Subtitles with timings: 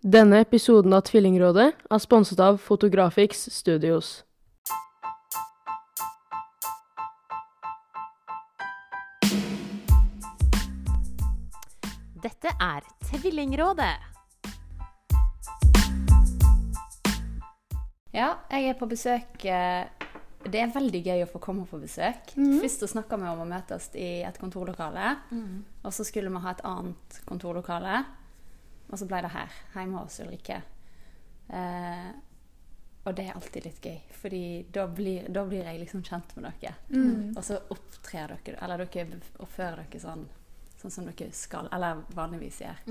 [0.00, 4.22] Denne episoden av Tvillingrådet er sponset av Fotografix Studios.
[12.16, 13.90] Dette er Tvillingrådet.
[18.16, 19.84] Ja, jeg er på besøk eh,
[20.48, 22.32] Det er veldig gøy å få komme på besøk.
[22.32, 25.12] Først så snakka vi om å møtes i et kontorlokale.
[25.84, 28.00] Og så skulle vi ha et annet kontorlokale.
[28.90, 30.62] Og så ble det her, hjemme hos Ulrikke.
[31.48, 32.10] Eh,
[33.06, 34.40] og det er alltid litt gøy, fordi
[34.74, 36.74] da blir, da blir jeg liksom kjent med dere.
[37.36, 40.26] Og så opptrer dere, eller dere oppfører dere sånn,
[40.82, 42.82] sånn som dere skal, eller vanligvis gjør.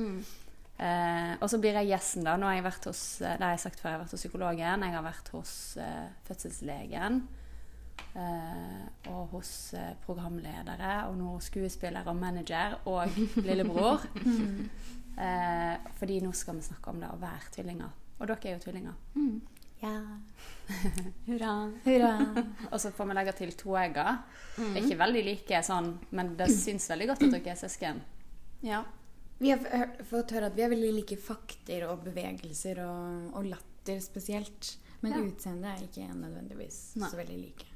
[0.80, 2.38] Eh, og så blir jeg gjesten, da.
[2.40, 4.24] Nå har jeg vært hos eh, det har jeg sagt før, jeg har vært hos
[4.24, 7.22] psykologen, jeg har vært hos eh, fødselslegen.
[8.16, 13.12] eh, og hos eh, programledere, og nå skuespiller og manager og
[13.48, 14.08] lillebror.
[15.20, 17.96] Eh, fordi nå skal vi snakke om det å være tvillinger.
[18.20, 18.94] Og dere er jo tvillinger.
[19.82, 19.96] Ja.
[21.28, 21.54] Hurra.
[21.86, 22.14] Hurra.
[22.72, 24.18] og så får vi legge til toegger.
[24.80, 28.02] Ikke veldig like sånn, men det syns veldig godt at dere er søsken.
[28.66, 28.84] Ja.
[29.40, 34.02] Vi har fått høre at vi er veldig like fakter og bevegelser og, og latter
[34.04, 34.74] spesielt.
[35.00, 35.20] Men Ja.
[35.24, 37.08] utseendet er ikke nødvendigvis Nei.
[37.08, 37.68] så veldig like.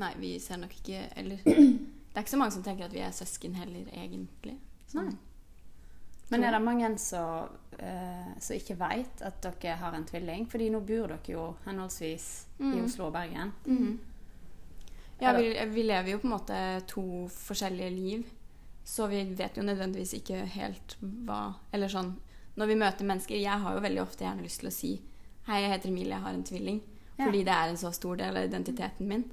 [0.00, 3.02] Nei, vi ser nok ikke Eller det er ikke så mange som tenker at vi
[3.04, 4.54] er søsken heller, egentlig.
[4.88, 5.12] Sånn.
[6.30, 7.48] Men er det mange som,
[7.78, 10.46] eh, som ikke vet at dere har en tvilling?
[10.50, 12.84] Fordi nå bor dere jo henholdsvis i Mm.
[12.84, 13.52] Oslo og Bergen.
[15.20, 18.26] Ja, vi, vi lever jo på en måte to forskjellige liv,
[18.84, 22.14] så vi vet jo nødvendigvis ikke helt hva Eller sånn
[22.56, 24.92] Når vi møter mennesker Jeg har jo veldig ofte gjerne lyst til å si
[25.46, 26.80] Hei, jeg heter Emilie, jeg har en tvilling.
[27.18, 27.24] Ja.
[27.26, 29.24] Fordi det er en så stor del av identiteten min.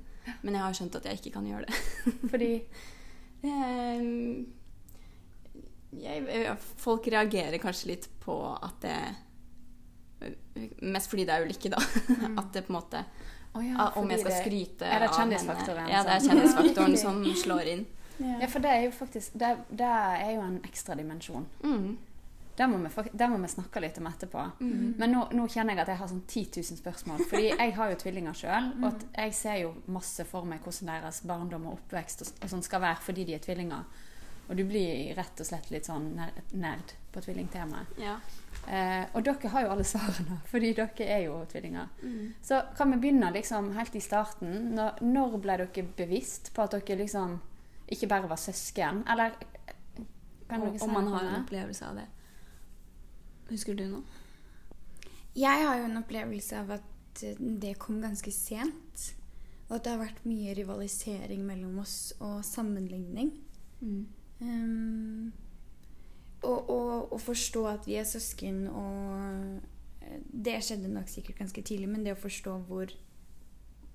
[0.41, 2.13] Men jeg har skjønt at jeg ikke kan gjøre det.
[2.31, 2.51] Fordi
[3.45, 4.45] Ehm,
[6.01, 8.97] jeg, eh, folk reagerer kanskje litt på at det
[10.81, 11.81] Mest fordi det er ulykke, da.
[12.39, 13.01] At det på en måte
[13.53, 15.87] oh, ja, ah, Om jeg skal skryte det av henne.
[15.91, 17.85] Ja, det er som- kjendisfaktoren som slår inn.
[18.15, 21.45] Ja, for det er jo faktisk Det, det er jo en ekstra dimensjon.
[21.63, 21.97] Mm.
[22.55, 24.43] Det må, vi, det må vi snakke litt om etterpå.
[24.95, 27.23] Men nå, nå kjenner jeg at jeg har sånn 10 000 spørsmål.
[27.27, 30.93] Fordi jeg har jo tvillinger sjøl, og at jeg ser jo masse for meg hvordan
[30.93, 33.83] deres barndom og oppvekst og, og sånn skal være fordi de er tvillinger.
[34.49, 37.95] Og du blir rett og slett litt sånn ner- nerd på tvillingtemaet.
[37.97, 38.19] Ja.
[38.67, 41.89] Eh, og dere har jo alle svarene, fordi dere er jo tvillinger.
[42.03, 42.33] Mm.
[42.45, 44.53] Så kan vi begynne liksom helt i starten.
[44.77, 47.39] Når, når ble dere bevisst på at dere liksom
[47.89, 49.03] ikke bare var søsken?
[49.09, 49.33] Eller
[50.49, 52.07] kan Om, dere si om man har en opplevelse av det.
[53.49, 54.21] Husker du noe?
[55.35, 59.09] Jeg har jo en opplevelse av at eh, det kom ganske sent.
[59.65, 63.33] Og at det har vært mye rivalisering mellom oss og sammenligning.
[64.41, 65.31] Um,
[66.43, 69.61] og, og, og forstå at vi er søsken og
[70.29, 72.91] Det skjedde nok sikkert ganske tidlig, men det å forstå hvor,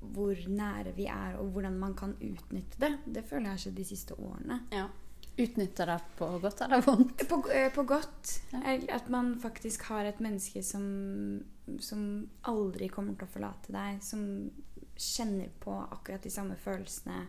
[0.00, 3.78] hvor nære vi er, og hvordan man kan utnytte det, det føler jeg har skjedd
[3.78, 4.58] de siste årene.
[4.74, 4.88] Ja.
[5.38, 7.22] Utnytte det på godt eller vondt?
[7.28, 8.32] På, eh, på godt.
[8.50, 8.74] Ja.
[8.96, 10.82] At man faktisk har et menneske som,
[11.78, 12.02] som
[12.50, 14.02] aldri kommer til å forlate deg.
[14.04, 14.50] Som
[15.00, 17.22] kjenner på akkurat de samme følelsene.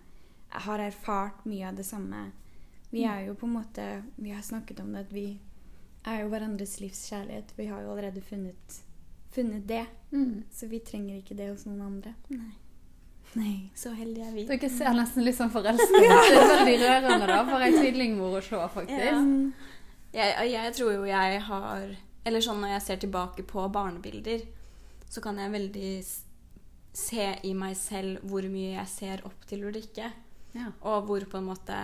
[0.66, 2.32] Har erfart mye av det samme.
[2.92, 3.86] Vi er jo på en måte
[4.20, 5.26] Vi har snakket om det at vi
[6.08, 7.54] er jo hverandres livskjærlighet.
[7.56, 8.80] Vi har jo allerede funnet,
[9.32, 9.86] funnet det.
[10.52, 12.16] Så vi trenger ikke det hos noen andre.
[12.34, 12.56] Nei.
[13.38, 13.72] Nei.
[13.76, 14.46] Så heldige er vi.
[14.50, 16.02] Dere ser nesten litt sånn forelsket ut.
[16.02, 19.06] Det er veldig rørende da, for ei tvillingmor å se, faktisk.
[19.06, 19.22] Ja.
[20.12, 21.94] Jeg, jeg tror jo jeg har
[22.28, 24.44] Eller sånn når jeg ser tilbake på barnebilder,
[25.10, 25.94] så kan jeg veldig
[26.92, 30.12] se i meg selv hvor mye jeg ser opp til Ulrikke.
[30.52, 30.68] Ja.
[30.84, 31.78] Og hvor på en måte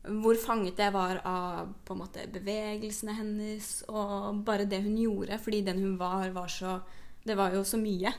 [0.00, 5.38] Hvor fanget jeg var av på en måte bevegelsene hennes og bare det hun gjorde.
[5.38, 6.80] Fordi den hun var, var så
[7.24, 8.12] Det var jo så mye.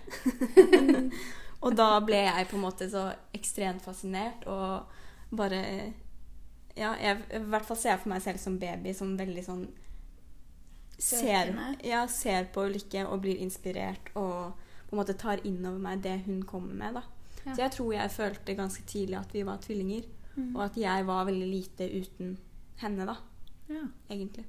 [1.65, 4.91] og da ble jeg på en måte så ekstremt fascinert og
[5.31, 5.61] bare
[6.77, 9.65] Ja, jeg, i hvert fall ser jeg for meg selv som baby som veldig sånn
[11.01, 11.49] ser,
[11.83, 14.53] ja, ser på Ulrikke og blir inspirert og
[14.91, 16.99] på en måte tar inn over meg det hun kommer med.
[16.99, 17.03] da.
[17.45, 17.53] Ja.
[17.55, 20.05] Så jeg tror jeg følte ganske tidlig at vi var tvillinger.
[20.55, 22.37] Og at jeg var veldig lite uten
[22.81, 23.15] henne, da,
[23.69, 23.83] Ja.
[24.09, 24.45] egentlig.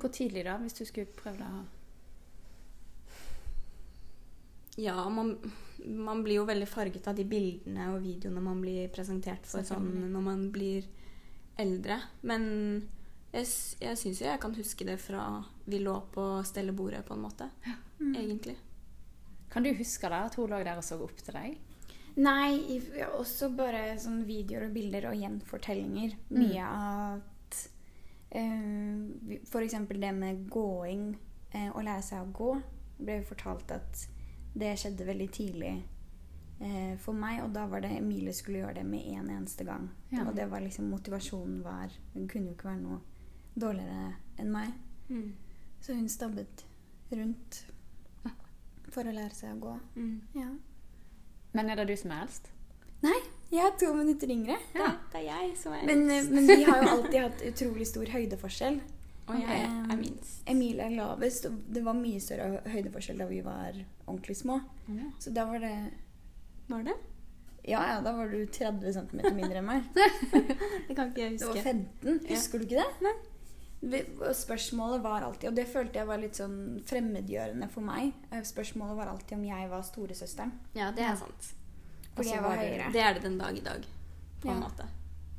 [0.00, 1.66] Hvor tidlig, da, hvis du skulle prøve deg?
[4.76, 5.36] Ja, man,
[5.86, 9.90] man blir jo veldig farget av de bildene og videoene man blir presentert for sånn
[10.12, 10.86] når man blir
[11.60, 11.98] eldre.
[12.22, 12.46] Men
[13.34, 13.46] jeg,
[13.82, 15.24] jeg syns jo jeg kan huske det fra
[15.66, 17.50] vi lå på stellebordet, på en måte.
[18.00, 18.56] Egentlig.
[19.50, 21.58] Kan du huske det, at hun lå der og så opp til deg?
[22.16, 22.80] Nei,
[23.18, 26.16] også bare sånn videoer og bilder og gjenfortellinger.
[26.34, 27.60] Mye av at
[28.36, 31.12] uh, for eksempel det med gåing,
[31.54, 32.50] uh, å lære seg å gå,
[33.00, 34.04] ble jo fortalt at
[34.58, 35.74] det skjedde veldig tidlig
[36.60, 37.42] uh, for meg.
[37.44, 39.90] Og da var det Emilie skulle gjøre det med en eneste gang.
[40.12, 40.26] Ja.
[40.26, 43.00] Og det var liksom motivasjonen var Hun kunne jo ikke være noe
[43.54, 44.74] dårligere enn meg.
[45.10, 45.30] Mm.
[45.80, 46.66] Så hun stabbet
[47.10, 47.64] rundt
[48.90, 49.76] for å lære seg å gå.
[49.96, 50.16] Mm.
[50.34, 50.50] Ja.
[51.56, 52.48] Men er det du som er eldst?
[53.02, 53.16] Nei,
[53.50, 54.56] jeg er to minutter yngre.
[54.74, 58.10] Det, det er jeg som er Men, men vi har jo alltid hatt utrolig stor
[58.12, 58.80] høydeforskjell.
[59.30, 60.40] Og jeg er minst.
[60.50, 63.76] Emilie er lavest, og det var mye større høydeforskjell da vi var
[64.06, 64.58] ordentlig små.
[65.22, 65.74] Så da var det
[66.70, 66.96] Var det?
[67.68, 69.88] Ja, ja, da var du 30 cm mindre enn meg.
[70.88, 71.50] Det kan ikke jeg huske.
[71.52, 72.20] Det var 15.
[72.30, 72.86] Husker du ikke det?
[73.04, 73.12] Nei.
[73.80, 78.98] Spørsmålet var alltid, og det følte jeg var litt sånn fremmedgjørende for meg eh, Spørsmålet
[78.98, 80.52] var alltid om jeg var storesøsteren.
[80.76, 81.52] Ja, det er sant.
[82.16, 82.90] Fordi jeg var høyere.
[82.92, 83.86] Det er det den dag i dag.
[84.42, 84.66] På en Ja.
[84.66, 84.86] måte.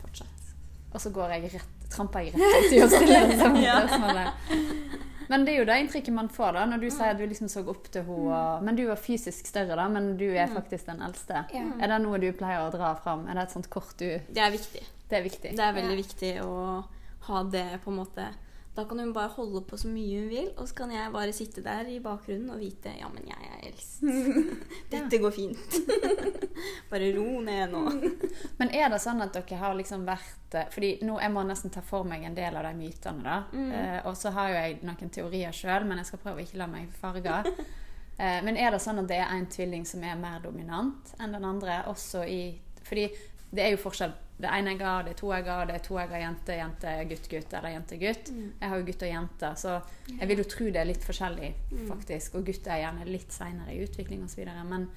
[0.02, 0.54] Fortsatt.
[0.94, 3.76] Og så går jeg rett, tramper jeg rett ut i å stille det samme Ja.
[3.86, 5.28] spørsmålet.
[5.32, 7.48] Men det er jo det inntrykket man får da, når du sier at du liksom
[7.48, 8.32] så opp til henne.
[8.58, 11.46] og- Men du var fysisk større, da, men du er faktisk den eldste.
[11.54, 11.68] Ja.
[11.80, 13.28] Er det noe du pleier å dra fram?
[13.30, 14.84] Er det et sånt kort du Det er viktig.
[15.08, 15.52] Det er viktig.
[15.56, 16.02] Det er veldig Ja.
[16.04, 16.84] viktig å
[17.27, 18.29] ha det på en måte
[18.75, 21.33] Da kan hun bare holde på så mye hun vil, og så kan jeg bare
[21.35, 23.97] sitte der i bakgrunnen og vite ja, men jeg er eldst.
[24.94, 25.75] Dette går fint.
[26.91, 27.81] bare ro ned nå.
[28.59, 31.73] Men er det sånn at dere har liksom vært eh, Fordi nå jeg må nesten
[31.73, 33.38] ta for meg en del av de mytene, da.
[33.51, 33.69] Mm.
[33.75, 36.62] Eh, og så har jo jeg noen teorier sjøl, men jeg skal prøve å ikke
[36.63, 37.41] la meg farge.
[38.21, 41.35] Eh, men er det sånn at det er en tvilling som er mer dominant enn
[41.35, 41.81] den andre?
[41.91, 42.44] Også i
[42.88, 43.07] Fordi
[43.51, 44.13] det er jo forskjell.
[44.42, 47.98] Det er enegger, det er toegger, det er toegger jente, jente, gutt, gutt eller jente,
[48.02, 48.32] gutt.
[48.34, 49.76] Jeg har jo gutt og jente, så
[50.10, 51.52] jeg vil jo tro det er litt forskjellig,
[51.90, 52.40] faktisk.
[52.40, 54.48] Og gutt er gjerne litt seinere i utvikling osv.
[54.72, 54.88] Men,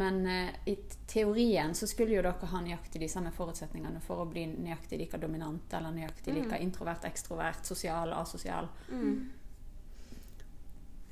[0.00, 0.76] men eh, i
[1.10, 5.20] teorien så skulle jo dere ha nøyaktig de samme forutsetningene for å bli nøyaktig like
[5.20, 8.70] dominant eller nøyaktig like introvert, ekstrovert, sosial, asosial.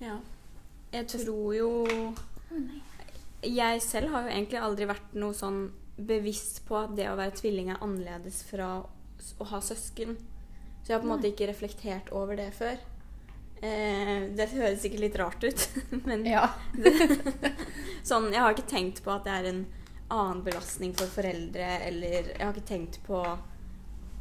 [0.00, 0.16] Ja.
[0.92, 1.68] Jeg tror jo
[3.42, 5.66] Jeg selv har jo egentlig aldri vært noe sånn
[5.98, 8.68] bevisst på at det å være tvilling er annerledes fra
[9.38, 10.16] å ha søsken.
[10.82, 12.78] Så jeg har på en måte ikke reflektert over det før.
[13.58, 15.64] Eh, det høres sikkert litt rart ut,
[16.06, 16.44] men Ja.
[18.08, 19.64] sånn, jeg har ikke tenkt på at det er en
[20.08, 23.18] annen belastning for foreldre, eller jeg har ikke tenkt på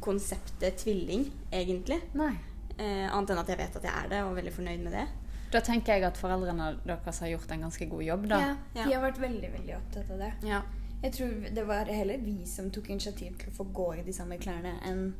[0.04, 2.00] konseptet tvilling, egentlig.
[2.18, 2.34] Nei.
[2.78, 4.94] Eh, annet enn at jeg vet at jeg er det, og er veldig fornøyd med
[4.94, 5.06] det.
[5.54, 8.38] Da tenker jeg at foreldrene deres har gjort en ganske god jobb, da.
[8.42, 8.84] Ja, Ja.
[8.84, 10.32] de har vært veldig, veldig opptatt av det.
[10.46, 10.60] Ja.
[11.02, 14.12] Jeg tror det var heller vi som tok initiativ til å få gå i de
[14.12, 15.14] samme klærne, enn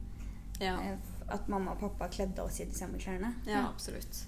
[0.61, 0.97] Ja, eh,
[1.29, 3.35] at mamma og pappa kledde oss i de samme klærne.
[3.47, 4.25] ja absolutt.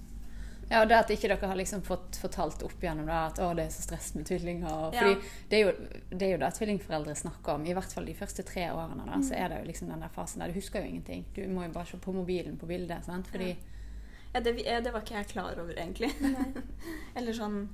[0.71, 3.49] Ja, og det at ikke dere har liksom fått fortalt opp igjennom det at å,
[3.59, 4.93] det er så stress med tvillinger.
[4.95, 5.01] Ja.
[5.01, 5.17] Fordi
[5.51, 5.73] det er, jo,
[6.13, 7.65] det er jo det tvillingforeldre snakker om.
[7.67, 9.03] I hvert fall de første tre årene.
[9.05, 9.25] da, Mm.
[9.27, 11.25] Så er det jo liksom den der fasen der du husker jo ingenting.
[11.35, 13.05] Du må jo bare se på mobilen på bildet.
[13.05, 13.27] sant?
[13.27, 13.57] Fordi
[14.33, 16.13] Ja, det, eh, det var ikke jeg klar over, egentlig.
[17.17, 17.69] Eller sånn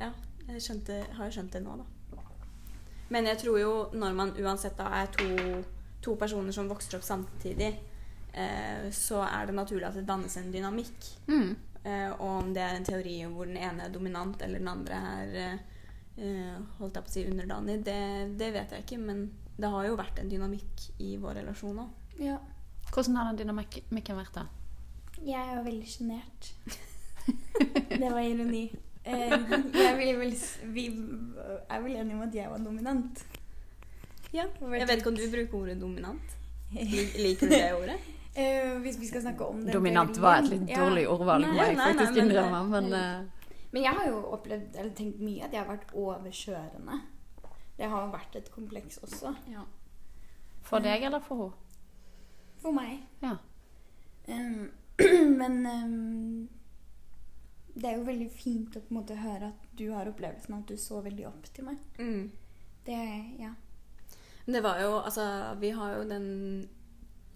[0.00, 0.10] Ja,
[0.48, 1.84] jeg skjønte, har jo skjønt det nå, da.
[3.10, 5.30] Men jeg tror jo når man uansett da er to,
[6.02, 7.72] to personer som vokser opp samtidig,
[8.32, 11.10] eh, så er det naturlig at det dannes en dynamikk.
[11.26, 11.50] mm.
[11.80, 14.98] Eh, og om det er en teori hvor den ene er dominant eller den andre
[15.14, 18.00] er eh, holdt jeg på å si underdanig, det,
[18.36, 18.98] det vet jeg ikke.
[19.00, 19.22] Men
[19.56, 22.18] det har jo vært en dynamikk i vår relasjon òg.
[22.20, 22.36] Ja.
[22.90, 24.46] Hvordan har den dynamikken vært, da?
[25.20, 26.52] Jeg er jo veldig sjenert.
[28.00, 28.64] Det var ironi.
[29.04, 29.32] Eh,
[29.74, 30.34] jeg vil vel,
[30.74, 30.84] vi
[31.68, 33.22] er vel enige om at jeg var dominant.
[34.32, 34.44] Ja.
[34.60, 36.36] Jeg vet ikke om du bruker ordet dominant.
[36.74, 37.96] Lik- Liker du det ordet?
[38.30, 40.84] Uh, hvis vi skal snakke om det Dominant var et litt Ja.
[40.84, 42.60] dårlig ordvalg, må jeg nei, nei, faktisk men- innrømme.
[42.70, 43.24] Men uh.
[43.72, 47.00] Men jeg har jo opplevd, eller tenkt mye at jeg har vært overkjørende.
[47.78, 49.34] Det har vært et kompleks også.
[49.50, 49.62] Ja.
[50.62, 51.52] for deg eller for henne?
[52.62, 52.98] For meg.
[53.22, 53.36] Ja.
[54.28, 54.70] Um,
[55.40, 56.48] men um,
[57.74, 60.62] det er jo veldig fint å på en måte høre at du har opplevelsen av
[60.64, 61.82] at du så veldig opp til meg.
[61.98, 62.30] Mm.
[62.86, 63.00] Det,
[63.40, 63.54] ja.
[64.46, 65.24] Det var jo Altså,
[65.60, 66.28] vi har jo den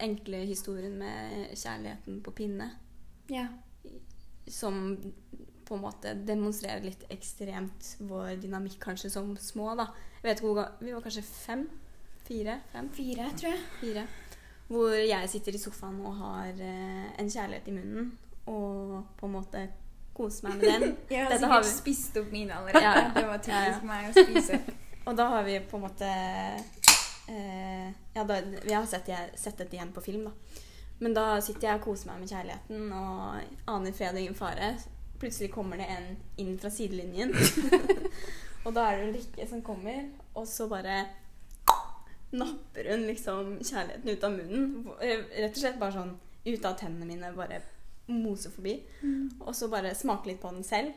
[0.01, 2.71] enkle historien med kjærligheten på pinne.
[3.31, 3.47] Ja.
[4.47, 4.97] Som
[5.65, 9.87] på en måte demonstrerer litt ekstremt vår dynamikk, kanskje som små, da.
[10.19, 11.65] Jeg vet ikke hvor Vi var kanskje fem?
[12.25, 12.59] Fire?
[12.73, 12.89] Fem?
[12.93, 13.63] Fire, tror jeg.
[13.79, 14.05] Fire.
[14.67, 18.13] Hvor jeg sitter i sofaen og har eh, en kjærlighet i munnen,
[18.49, 19.65] og på en måte
[20.15, 20.95] koser meg med den.
[21.13, 22.81] Jeg har sikkert spist opp mine allerede.
[22.87, 23.11] Ja.
[23.15, 23.73] Det var Ja, ja.
[23.73, 24.59] typisk meg å spise.
[25.07, 26.07] Og da har vi på en måte
[27.29, 30.61] eh, Ja, da, vi har sett, sett dette igjen på film, da.
[31.03, 34.69] Men da sitter jeg og koser meg med kjærligheten og aner fred og ingen fare.
[35.19, 36.07] Plutselig kommer det en
[36.39, 37.33] inn fra sidelinjen.
[38.65, 41.01] og da er det Ulrikke som kommer, og så bare
[42.35, 44.87] napper hun liksom kjærligheten ut av munnen.
[45.01, 47.59] Eh, Rett og slett bare sånn ut av tennene mine, bare
[48.07, 48.77] mose forbi.
[49.41, 50.93] Og så bare smake litt på den selv.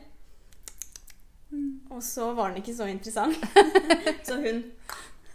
[1.89, 3.37] Og så var den ikke så interessant.
[4.27, 4.63] så hun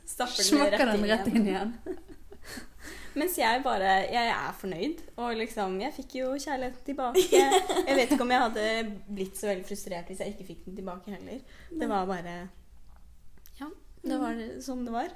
[0.06, 1.74] stapper den rett den rett inn igjen.
[3.18, 5.02] Mens jeg bare Jeg er fornøyd.
[5.22, 7.26] Og liksom, jeg fikk jo kjærlighet tilbake.
[7.30, 8.66] Jeg vet ikke om jeg hadde
[9.06, 11.38] blitt så veldig frustrert hvis jeg ikke fikk den tilbake heller.
[11.70, 12.34] Det var bare
[13.60, 13.70] Ja,
[14.02, 15.14] det var som det var.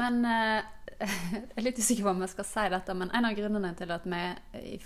[0.00, 0.62] Men eh,
[1.02, 3.92] jeg er litt usikker på om jeg skal si dette, men en av grunnene til
[3.92, 4.22] at vi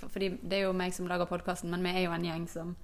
[0.00, 2.74] Fordi det er jo meg som lager podkasten, men vi er jo en gjeng som,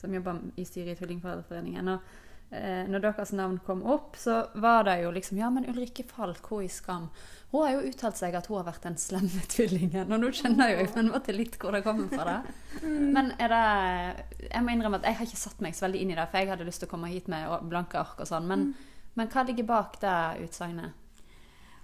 [0.00, 1.88] som jobber i styret i Tvillingforeldreforeningen.
[1.94, 6.04] Og eh, når deres navn kom opp, så var det jo liksom Ja, men Ulrikke
[6.08, 7.08] Falk, hun i Skam,
[7.52, 10.12] hun har jo uttalt seg at hun har vært den slemme tvillingen.
[10.12, 12.40] Og nå skjønner jo jeg på en måte litt hvor det kommer fra.
[12.42, 12.88] det.
[13.16, 16.12] Men er det Jeg må innrømme at jeg har ikke satt meg så veldig inn
[16.12, 18.48] i det, for jeg hadde lyst til å komme hit med blanke ark og sånn.
[18.50, 18.72] Men,
[19.16, 20.98] men hva ligger bak det utsagnet?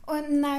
[0.08, 0.58] Og nei,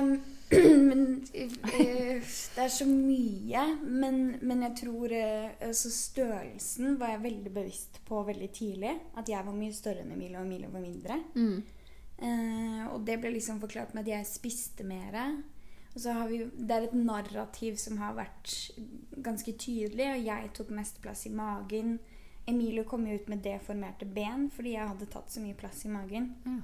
[0.90, 1.04] men
[1.34, 3.66] eh, Det er så mye.
[3.86, 8.96] Men, men jeg tror eh, altså Størrelsen var jeg veldig bevisst på veldig tidlig.
[9.18, 11.22] At jeg var mye større enn Emilie, og Emilie var mindre.
[12.20, 15.18] Eh, og det ble liksom forklart med at jeg spiste mer.
[15.96, 18.54] Og så har vi, det er et narrativ som har vært
[19.26, 21.98] ganske tydelig, og jeg tok mest plass i magen.
[22.50, 25.92] Emilie kom jo ut med deformerte ben fordi jeg hadde tatt så mye plass i
[25.94, 26.32] magen.
[26.46, 26.60] Ja.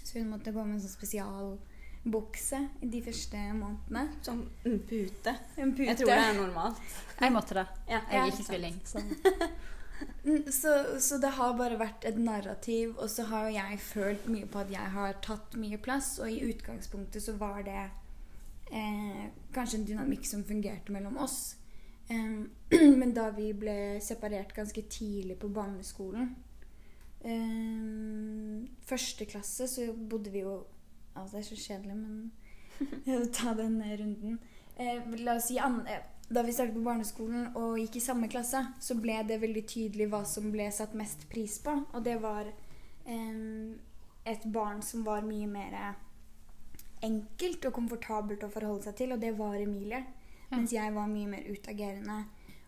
[0.00, 1.69] Så hun måtte gå med en sånn spesialbukse
[2.04, 4.06] i de første månedene.
[4.22, 5.34] Som en pute.
[5.58, 5.84] En pute.
[5.90, 6.80] Jeg tror det er normalt.
[7.20, 7.66] Jeg måtte det.
[7.88, 8.80] Ja, Jeg Ja, er ikke tvilling.
[8.84, 9.02] Så.
[10.50, 14.46] Så, så det har bare vært et narrativ, og så har jo jeg følt mye
[14.48, 17.90] på at jeg har tatt mye plass, og i utgangspunktet så var det
[18.72, 21.56] eh, kanskje en dynamikk som fungerte mellom oss.
[22.08, 22.48] Eh,
[23.00, 26.34] men da vi ble separert ganske tidlig på barneskolen
[27.20, 30.56] eh, Første klasse så bodde vi jo
[31.14, 34.38] Altså, det er så kjedelig, men ta den runden.
[34.80, 38.62] Eh, la oss si eh, Da vi startet på barneskolen og gikk i samme klasse,
[38.80, 41.74] så ble det veldig tydelig hva som ble satt mest pris på.
[41.92, 43.42] Og det var eh,
[44.30, 45.76] et barn som var mye mer
[47.02, 50.04] enkelt og komfortabelt å forholde seg til, og det var Emilie.
[50.50, 52.24] Mens jeg var mye mer utagerende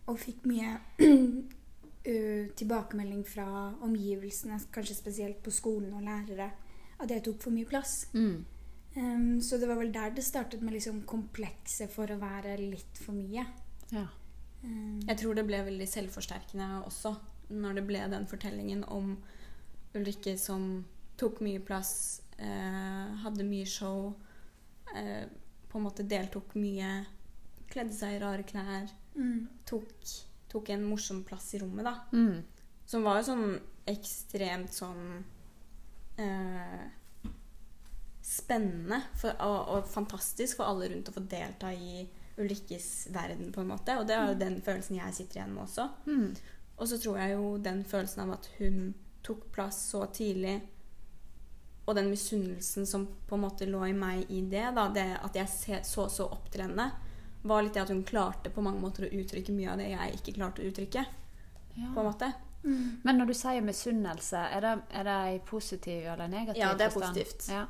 [0.07, 0.77] og fikk mye
[2.59, 3.47] tilbakemelding fra
[3.83, 6.49] omgivelsene, kanskje spesielt på skolen og lærere,
[7.03, 8.07] at jeg tok for mye plass.
[8.13, 8.45] Mm.
[8.95, 12.99] Um, så det var vel der det startet med liksom komplekset for å være litt
[13.01, 13.45] for mye.
[13.93, 14.07] Ja.
[14.63, 17.15] Um, Jeg tror det ble veldig selvforsterkende også
[17.53, 19.15] når det ble den fortellingen om
[19.93, 20.83] Ulrikke som
[21.19, 24.13] tok mye plass, eh, hadde mye show,
[24.95, 25.27] eh,
[25.69, 27.05] på en måte deltok mye,
[27.69, 29.91] kledde seg i rare klær, mm, tok,
[30.49, 31.95] tok en morsom plass i rommet, da.
[32.13, 32.43] Mm.
[32.85, 35.23] Som var jo sånn ekstremt sånn
[36.21, 36.83] eh,
[38.23, 42.03] spennende for, og, og fantastisk for alle rundt å få delta i
[42.37, 43.97] Ulrikkes verden, på en måte.
[43.99, 45.87] Og det er jo den følelsen jeg sitter igjen med også.
[46.07, 46.29] Mm.
[46.77, 48.93] Og så tror jeg jo den følelsen av at hun
[49.23, 50.57] tok plass så tidlig,
[51.83, 55.35] og den misunnelsen som på en måte lå i meg i det, da, det at
[55.35, 56.87] jeg så så opp til henne,
[57.43, 60.17] var litt det at hun klarte på mange måter å uttrykke mye av det jeg
[60.17, 61.03] ikke klarte å uttrykke.
[61.93, 62.31] på en måte.
[62.63, 62.99] Mm.
[63.03, 66.81] Men når du sier misunnelse, er det, er det i positiv eller negativ Ja, det
[66.87, 67.15] er forstand?
[67.15, 67.49] positivt.
[67.51, 67.65] Ja.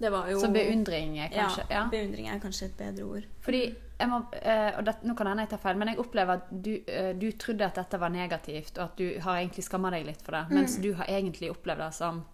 [0.00, 1.64] Det var jo Så beundring, er kanskje?
[1.70, 1.88] Ja, Ja.
[1.90, 3.24] beundring er kanskje et bedre ord.
[3.40, 3.60] Fordi
[4.00, 6.50] jeg må, eh, og det, Nå kan hende jeg tar feil, men jeg opplever at
[6.62, 10.06] du, eh, du trodde at dette var negativt, og at du har egentlig skamma deg
[10.06, 12.24] litt for det, mens du har egentlig opplevd det som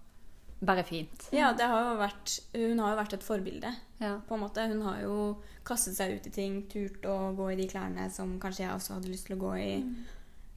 [0.62, 1.28] bare fint.
[1.32, 3.74] Ja, det har vært, hun har jo vært et forbilde.
[4.00, 4.18] Ja.
[4.26, 4.66] på en måte.
[4.66, 8.38] Hun har jo kastet seg ut i ting, turt å gå i de klærne som
[8.40, 9.84] kanskje jeg også hadde lyst til å gå i.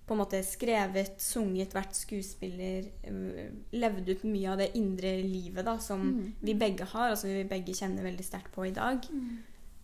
[0.04, 2.90] På en måte skrevet, sunget, vært skuespiller.
[3.08, 6.10] øh, Levd ut mye av det indre livet da, som
[6.42, 9.08] vi begge har, og som vi begge kjenner veldig sterkt på i dag.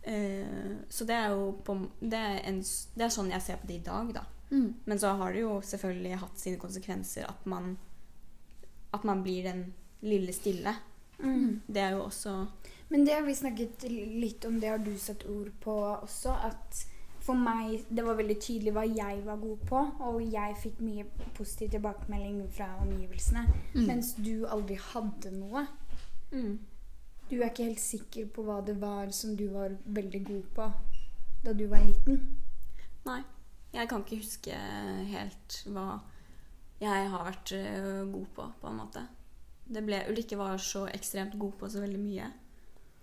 [0.01, 2.59] Eh, så det er jo på, det, er en,
[2.95, 4.25] det er sånn jeg ser på det i dag, da.
[4.49, 4.73] Mm.
[4.85, 7.75] Men så har det jo selvfølgelig hatt sine konsekvenser at man,
[8.95, 9.67] at man blir den
[10.01, 10.73] lille stille.
[11.19, 11.61] Mm.
[11.67, 12.45] Det er jo også
[12.89, 16.85] Men det har vi snakket litt om, det har du satt ord på også, at
[17.25, 21.05] for meg det var veldig tydelig hva jeg var god på, og jeg fikk mye
[21.37, 23.45] positiv tilbakemelding fra omgivelsene,
[23.75, 25.65] mens du aldri hadde noe.
[27.29, 30.69] Du er ikke helt sikker på hva det var som du var veldig god på
[31.45, 32.23] da du var liten.
[33.05, 33.21] Nei.
[33.69, 34.55] Jeg kan ikke huske
[35.11, 35.99] helt hva
[36.81, 39.03] jeg har vært øh, god på, på en måte.
[39.69, 42.29] Det ble, Ulrikke var så ekstremt god på så veldig mye.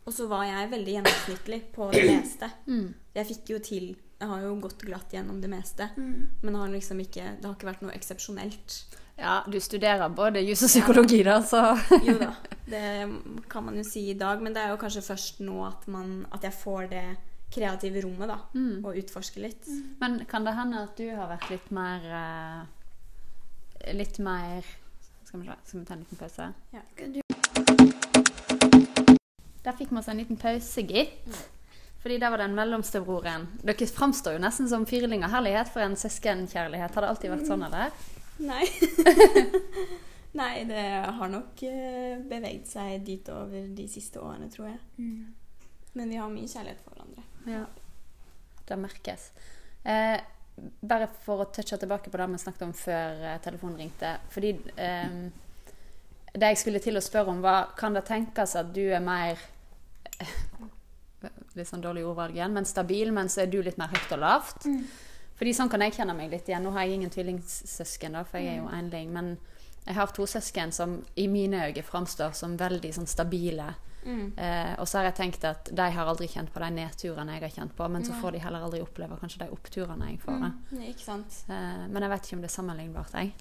[0.07, 2.51] Og så var jeg veldig gjennomsnittlig på det meste.
[2.67, 2.89] Mm.
[3.15, 5.91] Jeg fikk jo til Jeg har jo gått glatt gjennom det meste.
[5.97, 6.29] Mm.
[6.41, 8.77] Men det har liksom ikke, det har ikke vært noe eksepsjonelt.
[9.17, 11.61] ja, du studerer både jus og psykologi, da, så
[12.05, 12.31] Jo da,
[12.73, 12.89] det
[13.49, 14.41] kan man jo si i dag.
[14.43, 17.07] Men det er jo kanskje først nå at, man, at jeg får det
[17.53, 18.39] kreative rommet, da.
[18.57, 18.85] Mm.
[18.85, 19.69] Og utforske litt.
[20.01, 22.65] Men kan det hende at du har vært litt mer eh,
[23.95, 24.65] Litt mer
[25.29, 26.49] Skal vi, skal vi ta en liten pause?
[26.73, 26.81] Ja.
[29.67, 31.37] Der fikk vi oss en liten pause, gitt.
[32.07, 33.49] Fordi der var den mellomste broren.
[33.67, 35.27] Dere framstår jo nesten som firlinger.
[35.27, 36.95] Herlighet for en søskenkjærlighet.
[36.95, 37.97] Har det alltid vært sånn, eller?
[38.47, 38.61] Nei.
[40.41, 40.85] Nei, det
[41.17, 44.79] har nok eh, beveget seg dit over de siste årene, tror jeg.
[45.01, 45.35] Mm.
[45.99, 47.27] Men vi har mye kjærlighet for hverandre.
[47.57, 47.65] Ja.
[48.71, 49.27] Det merkes.
[49.83, 50.15] Eh,
[50.87, 54.15] bare for å touche tilbake på det vi snakket om før eh, telefonen ringte.
[54.37, 55.19] Fordi eh,
[56.39, 59.43] det jeg skulle til å spørre om, var Kan det tenkes at du er mer
[61.57, 64.23] Litt sånn dårlig ordvalg igjen, men stabil, men så er du litt mer høyt og
[64.23, 64.67] lavt?
[65.37, 66.65] Fordi sånn kan jeg kjenne meg litt igjen.
[66.65, 69.11] Nå har jeg ingen tvillingsøsken, da, for jeg er jo enling.
[69.13, 69.35] Men
[69.87, 73.75] jeg har to søsken som i mine øyne framstår som veldig sånn stabile.
[74.39, 77.43] Eh, og så har jeg tenkt at de har aldri kjent på de nedturene jeg
[77.43, 80.37] har kjent på, men så får de heller aldri oppleve kanskje de oppturene jeg får.
[80.39, 80.45] Mm.
[80.47, 80.53] Nei?
[81.51, 83.33] Eh, men jeg vet ikke om det er sammenlignbart, jeg.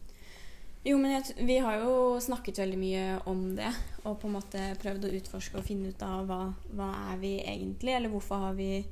[0.85, 3.71] Jo, men jeg, vi har jo snakket veldig mye om det,
[4.03, 6.41] og på en måte prøvd å utforske og finne ut av hva,
[6.77, 8.83] hva er vi egentlig, eller hvorfor har vi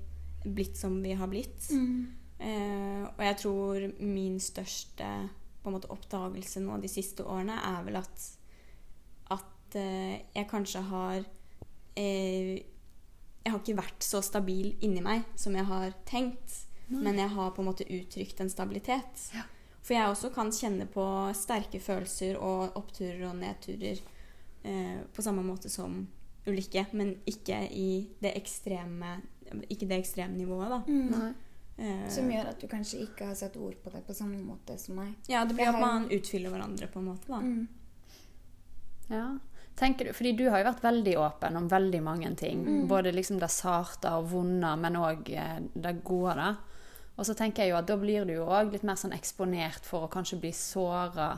[0.44, 1.70] blitt som vi har blitt.
[2.44, 5.06] Eh, og jeg tror min største
[5.64, 8.26] på en måte, oppdagelse nå de siste årene er vel at,
[9.32, 11.22] at eh, jeg kanskje har
[11.96, 12.58] eh,
[13.44, 17.52] Jeg har ikke vært så stabil inni meg som jeg har tenkt, men jeg har
[17.52, 19.28] på en måte uttrykt en stabilitet.
[19.36, 19.44] Ja.
[19.84, 24.00] For jeg også kan kjenne på sterke følelser og oppturer og nedturer
[24.63, 26.06] eh, på samme måte som
[26.48, 27.90] ulykke, men ikke i
[28.24, 29.18] det ekstreme
[29.70, 30.80] Ikke det ekstreme nivået, da.
[30.88, 31.36] Mm.
[31.78, 34.78] Eh, Som gjør at du kanskje ikke har satt ord på det på samme måte
[34.80, 35.13] som meg.
[35.28, 37.40] ja, det blir at man utfyller hverandre på en måte, da.
[37.42, 37.68] Mm.
[39.12, 39.25] Ja.
[39.75, 42.88] Tenker du, fordi du har jo vært veldig åpen om veldig mange ting.
[42.88, 45.25] Både liksom det sarte og vonde, men òg
[45.74, 46.36] det gode.
[46.38, 46.56] da.
[47.13, 49.86] Og så tenker jeg jo at da blir du jo òg litt mer sånn eksponert
[49.86, 51.36] for å kanskje bli såra.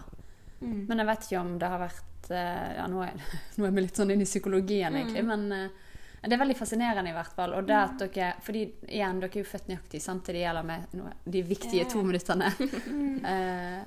[0.61, 0.85] Mm.
[0.87, 3.17] Men jeg vet ikke om det har vært eh, Ja, nå er,
[3.57, 5.83] nå er vi litt sånn inne i psykologien, egentlig, men eh,
[6.25, 7.57] det er veldig fascinerende i hvert fall.
[7.57, 10.95] Og det at dere Fordi igjen, dere er jo født nøyaktig samtidig gjelder med
[11.35, 11.91] de viktige yeah.
[11.91, 12.49] to minuttene.
[13.33, 13.83] eh,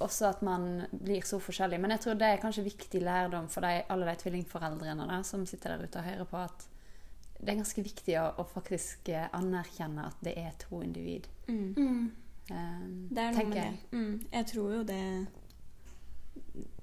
[0.00, 1.80] også at man blir så forskjellig.
[1.80, 5.44] Men jeg tror det er kanskje viktig lærdom for de, alle de tvillingforeldrene da, som
[5.48, 6.68] sitter der ute og hører på, at
[7.40, 11.28] det er ganske viktig å, å faktisk eh, anerkjenne at det er to individ.
[11.48, 11.70] Mm.
[11.76, 12.10] Mm.
[12.50, 13.70] Eh, Det er noe med det.
[13.92, 14.16] Mm.
[14.32, 15.04] Jeg tror jo det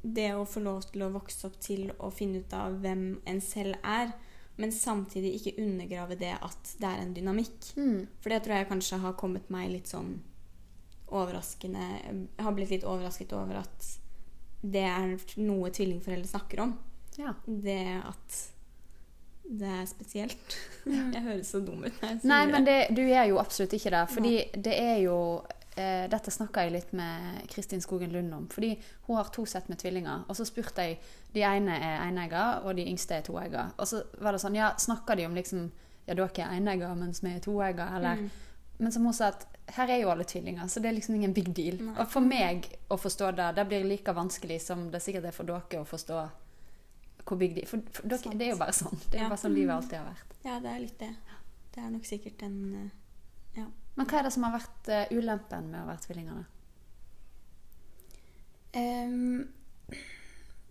[0.02, 3.42] Det å få lov til å vokse opp til å finne ut av hvem en
[3.44, 4.14] selv er,
[4.58, 7.72] men samtidig ikke undergrave det at det er en dynamikk.
[7.78, 8.08] Mm.
[8.22, 10.16] For det tror jeg kanskje har kommet meg litt sånn
[11.08, 13.86] overraskende Jeg har blitt litt overrasket over at
[14.66, 16.74] det er noe tvillingforeldre snakker om.
[17.18, 17.36] Ja.
[17.46, 18.40] Det at
[19.50, 20.58] det er spesielt.
[20.86, 22.80] Jeg høres så dum ut når jeg sier Nei, men det.
[22.96, 24.02] du er jo absolutt ikke det.
[24.12, 24.34] Fordi
[24.68, 25.18] det er jo
[25.78, 28.48] eh, Dette snakka jeg litt med Kristin Skogen Lund om.
[28.52, 28.74] Fordi
[29.08, 30.26] hun har to sett med tvillinger.
[30.28, 31.00] Og så spurte jeg
[31.34, 33.72] De ene er enegger, og de yngste er toegger.
[33.78, 35.70] Og så var det sånn Ja, snakker de om liksom
[36.08, 38.30] Ja, dere er enegger, mens vi er toegger, eller Mm.
[38.80, 41.34] Men som hun sa, at her er jo alle tvillinger, så det er liksom ingen
[41.34, 41.80] big deal.
[41.82, 41.96] Nei.
[41.98, 45.50] Og for meg å forstå det, det blir like vanskelig som det sikkert er for
[45.50, 46.20] dere å forstå
[47.28, 48.98] hvor big deal For, for dere, det er jo bare sånn.
[49.12, 49.24] Det er Ja.
[49.28, 50.36] jo bare sånn livet alltid har vært.
[50.46, 51.16] Ja, det er litt det.
[51.76, 52.92] Det er nok sikkert en
[53.58, 53.66] ja.
[53.98, 56.36] Men hva er det som har vært eh, ulempen med å være tvillinger?
[56.44, 56.46] da?
[58.74, 59.48] Ehm,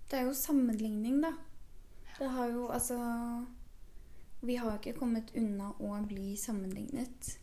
[0.09, 1.33] det er jo sammenligning, da.
[2.19, 2.97] Det har jo altså
[4.47, 7.38] Vi har jo ikke kommet unna å bli sammenlignet.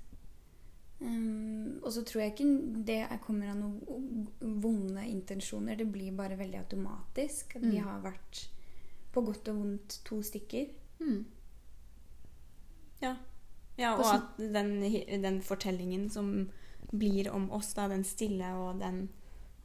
[1.04, 4.28] Um, og så tror jeg ikke det er- kommer av noen
[4.62, 5.76] vonde intensjoner.
[5.76, 7.56] Det blir bare veldig automatisk.
[7.58, 7.72] Mm.
[7.72, 8.48] vi har vært
[9.14, 10.72] på godt og vondt to stykker.
[11.00, 11.26] Mm.
[13.04, 13.16] Ja.
[13.78, 14.76] ja og at den,
[15.24, 16.50] den fortellingen som
[16.94, 19.08] blir om oss, da, den stille og den,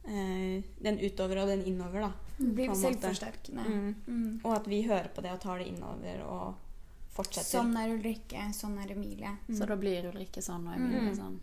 [0.05, 2.11] eh, den utover og den innover, da.
[2.39, 2.81] Blir en måte.
[2.85, 3.65] selvforsterkende.
[3.67, 3.95] Mm.
[4.07, 4.39] Mm.
[4.43, 6.65] Og at vi hører på det og tar det innover og
[7.13, 7.59] fortsetter.
[7.59, 9.35] Sånn er Ulrikke, sånn er Emilie.
[9.51, 11.15] Så da blir Ulrikke sånn og Emilie Mm.
[11.17, 11.39] sånn.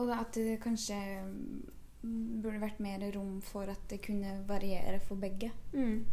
[0.00, 5.20] Og at det kanskje mm, burde vært mer rom for at det kunne variere for
[5.20, 5.52] begge.
[5.74, 6.06] Mm.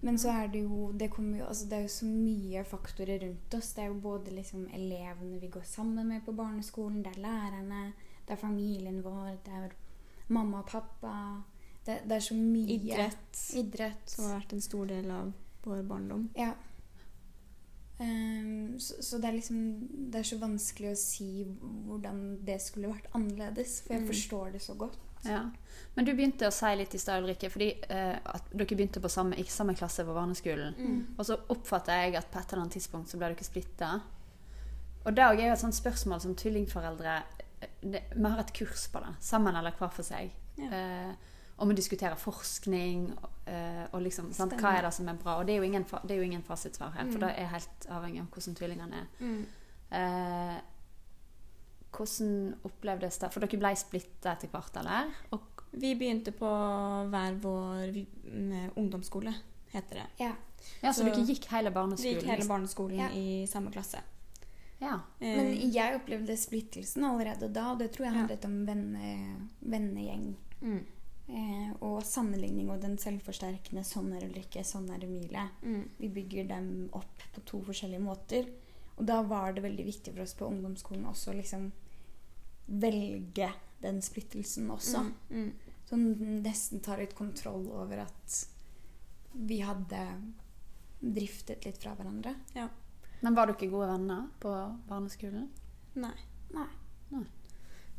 [0.00, 3.54] Men så er det jo det, jo, altså det er jo så mye faktorer rundt
[3.54, 3.72] oss.
[3.74, 7.92] Det er jo både liksom elevene vi går sammen med på barneskolen, det er lærerne,
[8.26, 9.74] det er familien vår, det er
[10.28, 11.42] mamma og pappa.
[11.86, 14.10] Det, det er så mye Idrett, Idrett.
[14.10, 15.32] som har vært en stor del av
[15.64, 16.28] vår barndom.
[16.36, 16.52] Ja.
[17.98, 19.56] Um, så, så det er liksom
[20.12, 21.42] Det er så vanskelig å si
[21.88, 23.80] hvordan det skulle vært annerledes.
[23.82, 24.08] For jeg Mm.
[24.12, 24.98] forstår det så godt.
[25.24, 25.42] Ja.
[25.94, 29.08] Men du begynte å si litt i stad, Ulrikke, fordi eh, at dere begynte på
[29.10, 30.74] samme, ikke samme klasse på barneskolen.
[30.78, 30.98] Mm.
[31.18, 34.00] Og så oppfatta jeg at på et eller annet tidspunkt så ble dere splitta.
[35.04, 37.16] og det er jo et sånt spørsmål som tvillingforeldre
[37.60, 40.30] eh, det, Vi har et kurs på det, sammen eller hver for seg.
[40.58, 40.70] Ja.
[40.70, 41.14] Eh,
[41.58, 43.08] og vi diskuterer forskning
[43.50, 45.40] eh, og liksom, sant, hva er det som er bra.
[45.40, 47.24] Og det er jo ingen, det er jo ingen fasitsvar her, for Mm.
[47.26, 49.08] det er helt avhengig av hvordan tvillingene er.
[49.18, 49.46] Mm.
[51.98, 53.32] Eh, hvordan opplevdes det?
[53.32, 55.10] For dere ble splitta etter hvert, eller?
[55.32, 56.48] Og, Vi begynte på
[57.10, 57.90] hver vår
[58.76, 59.34] ungdomsskole,
[59.72, 60.06] heter det.
[60.18, 60.32] Ja.
[60.82, 62.14] ja, så, Så- dere gikk hele Vi barneskolen?
[62.14, 62.48] gikk hele liksom?
[62.48, 63.08] barneskolen Ja.
[63.10, 64.00] i samme klasse.
[64.80, 65.00] Ja.
[65.20, 68.18] Eh, Men jeg opplevde splittelsen allerede da, og det tror jeg Ja.
[68.20, 70.34] handlet om venne, vennegjeng.
[70.62, 70.84] mm,
[71.30, 75.50] Eh, og sammenligning og den selvforsterkende 'sånn er Ulrikke, sånn er Emilie'.
[75.62, 78.48] mm, Vi bygger dem opp på to forskjellige måter.
[78.96, 81.70] Og da var det veldig viktig for oss på ungdomsskolen også å liksom
[82.68, 83.50] velge
[83.82, 85.04] den splittelsen også.
[85.08, 85.52] mm, mm.
[85.88, 86.04] Som
[86.44, 88.38] nesten tar litt kontroll over at
[89.32, 90.02] vi hadde
[91.00, 92.34] driftet litt fra hverandre.
[93.20, 94.52] Men var dere gode venner på
[94.88, 95.48] barneskolen?
[95.98, 96.16] Nei.
[96.54, 96.68] Nei.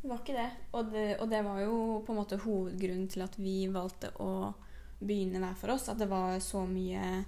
[0.00, 0.50] Det var ikke det.
[0.72, 1.06] Og, det.
[1.20, 4.52] og det var jo på en måte hovedgrunnen til at vi valgte å
[5.00, 5.90] begynne hver for oss.
[5.92, 7.24] At det var så mye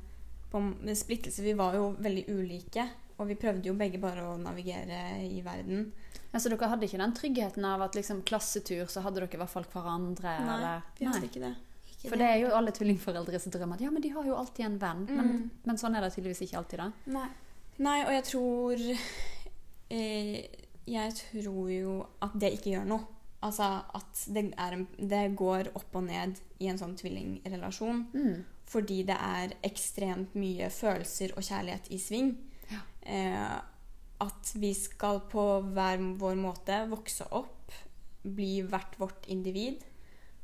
[0.53, 0.63] på
[0.97, 1.45] splittelse.
[1.45, 2.87] Vi var jo veldig ulike.
[3.21, 5.91] Og vi prøvde jo begge bare å navigere i verden.
[6.33, 9.51] Altså, dere hadde ikke den tryggheten av at liksom klassetur, så hadde dere i hvert
[9.53, 10.33] fall hverandre?
[10.47, 10.83] Nei, eller?
[10.99, 11.53] vi hadde ikke det.
[11.93, 14.65] Ikke For det er jo alle tvillingforeldres drøm at ja, men de har jo alltid
[14.67, 15.05] en venn.
[15.11, 15.51] Men, Mm.
[15.69, 16.91] men sånn er det tydeligvis ikke alltid, da.
[17.07, 17.29] Nei.
[17.79, 18.81] Nei, og jeg tror
[19.91, 20.47] eh,
[20.87, 23.07] Jeg tror jo at det ikke gjør noe.
[23.43, 28.05] Altså at det, en, det går opp og ned i en sånn tvillingrelasjon.
[28.15, 28.45] Mm.
[28.73, 32.33] Fordi det er ekstremt mye følelser og kjærlighet i sving.
[32.71, 32.83] Ja.
[33.03, 33.57] Eh,
[34.23, 37.73] at vi skal på hver vår måte vokse opp,
[38.23, 39.83] bli hvert vårt individ.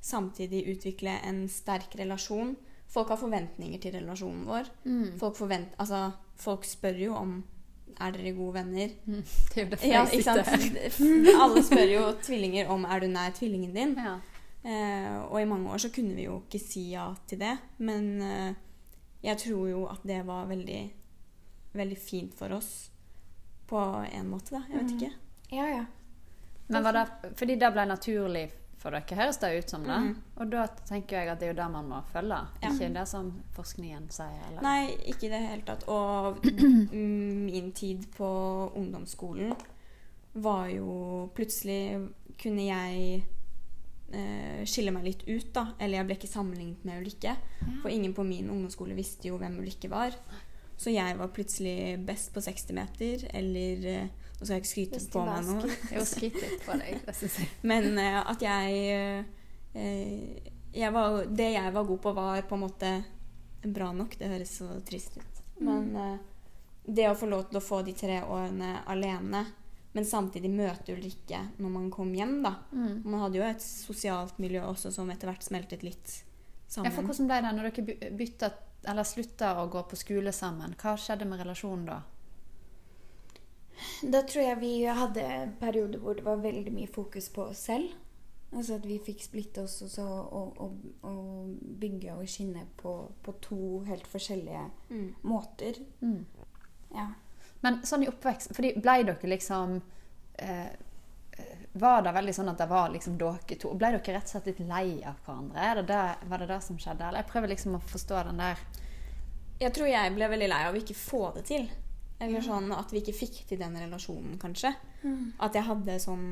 [0.00, 2.56] Samtidig utvikle en sterk relasjon.
[2.88, 4.70] Folk har forventninger til relasjonen vår.
[4.84, 5.18] Mm.
[5.20, 6.08] Folk, forvent, altså,
[6.40, 7.38] folk spør jo om
[7.98, 8.94] er dere gode venner.
[9.52, 10.04] Det gjør det Ja.
[11.42, 13.96] Alle spør jo tvillinger om er du nær tvillingen din.
[13.98, 14.18] Ja.
[14.68, 17.56] Eh, og i mange år så kunne vi jo ikke si ja til det.
[17.78, 18.54] Men eh,
[19.22, 20.84] jeg tror jo at det var veldig,
[21.78, 22.88] veldig fint for oss
[23.68, 23.80] på
[24.12, 24.62] en måte, da.
[24.70, 24.98] Jeg vet Mhm.
[24.98, 25.12] ikke.
[25.56, 25.84] Ja, ja.
[26.68, 29.96] Men var det, fordi det ble naturlig for dere, høres det ut som det.
[29.98, 30.16] Mm.
[30.36, 32.68] Og da tenker jeg at det er jo det man må følge, Ja.
[32.70, 34.38] ikke det som forskningen sier.
[34.50, 34.62] Eller?
[34.62, 35.88] Nei, ikke i det hele tatt.
[35.88, 36.38] Og
[36.92, 38.28] min tid på
[38.76, 39.54] ungdomsskolen
[40.34, 43.24] var jo Plutselig kunne jeg
[44.12, 45.66] eh, skille meg litt ut, da.
[45.80, 47.36] Eller jeg ble ikke sammenlignet med Ulrikke.
[47.82, 50.12] For ingen på min ungdomsskole visste jo hvem Ulrikke var.
[50.78, 55.00] Så jeg var plutselig best på 60 meter, eller eh, Nå skal jeg ikke skryte
[55.10, 55.70] på meg noe.
[55.96, 57.48] Jo, skryt litt på deg, det syns jeg.
[57.66, 59.24] Men uh, at jeg,
[59.74, 62.92] uh, jeg var, Det jeg var god på, var på en måte
[63.66, 64.14] bra nok.
[64.20, 65.40] Det høres så trist ut.
[65.58, 66.12] Men uh,
[66.86, 69.42] det å få lov til å få de tre årene alene,
[69.92, 72.54] men samtidig møte Ulrikke når man kom hjem, da.
[72.70, 73.02] Mm.
[73.04, 76.22] Man hadde jo et sosialt miljø også som etter hvert smeltet litt Ja,
[76.70, 77.08] for sammen.
[77.10, 78.50] hvordan ble det når dere by- bytta,
[78.86, 80.74] eller slutter å gå på skole sammen?
[80.78, 81.98] Hva skjedde med relasjonen da?
[84.02, 85.24] Da tror jeg vi hadde
[85.60, 87.92] perioder hvor det var veldig mye fokus på oss selv.
[88.48, 91.50] Altså at vi fikk splitte oss og, så, og, og, og
[91.82, 95.14] bygge og skinne på, på to helt forskjellige Mm.
[95.22, 95.76] måter.
[96.00, 96.24] Mm.
[96.94, 97.10] Ja.
[97.60, 99.82] Men sånn i oppvekst fordi Ble dere liksom
[100.40, 100.70] eh,
[101.78, 104.48] Var det veldig sånn at det var liksom dere to Ble dere rett og slett
[104.50, 105.58] litt lei av hverandre?
[105.62, 107.04] Er det det, var det det som skjedde?
[107.06, 108.62] Eller jeg prøver liksom å forstå den der
[109.60, 111.68] Jeg tror jeg ble veldig lei av å ikke få det til.
[112.18, 114.72] Eller sånn at vi ikke fikk til den relasjonen, kanskje.
[115.38, 116.24] At jeg hadde sånn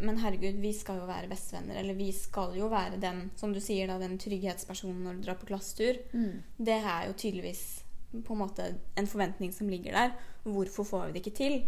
[0.00, 1.76] Men herregud, vi skal jo være bestevenner.
[1.82, 5.38] Eller vi skal jo være den, som du sier, da, den trygghetspersonen når du drar
[5.38, 6.00] på klassetur.
[6.12, 6.42] mm.
[6.56, 7.64] Det er jo tydeligvis
[8.10, 8.64] på en måte
[8.98, 10.16] en forventning som ligger der.
[10.42, 11.60] Hvorfor får vi det ikke til?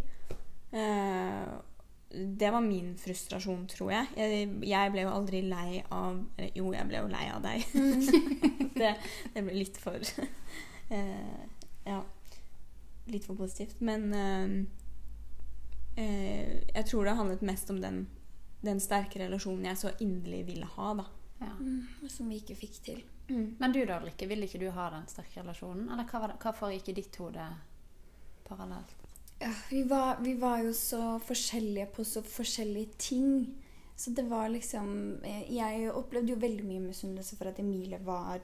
[0.72, 1.52] Eh,
[2.14, 4.06] det var min frustrasjon, tror jeg.
[4.16, 4.48] jeg.
[4.68, 6.18] Jeg ble jo aldri lei av
[6.52, 7.64] Jo, jeg ble jo lei av deg.
[8.80, 8.92] det,
[9.32, 11.42] det ble litt for uh,
[11.92, 12.02] Ja.
[13.10, 13.80] Litt for positivt.
[13.80, 14.58] Men uh,
[15.96, 18.04] uh, jeg tror det handlet mest om den,
[18.60, 21.08] den sterke relasjonen jeg så inderlig ville ha, da.
[21.40, 21.54] ja.
[21.58, 23.02] Mm, som vi ikke fikk til.
[23.32, 25.88] Men du da, Ulrikke, ville ikke du ha den sterke relasjonen?
[25.94, 27.46] Eller hva det, hvorfor gikk i ditt hode
[28.44, 29.01] parallelt?
[29.70, 33.28] Vi, var, vi var jo så forskjellige på så forskjellige ting.
[33.96, 38.40] Så det var liksom eh, Jeg opplevde jo veldig mye misunnelse for at Emilie var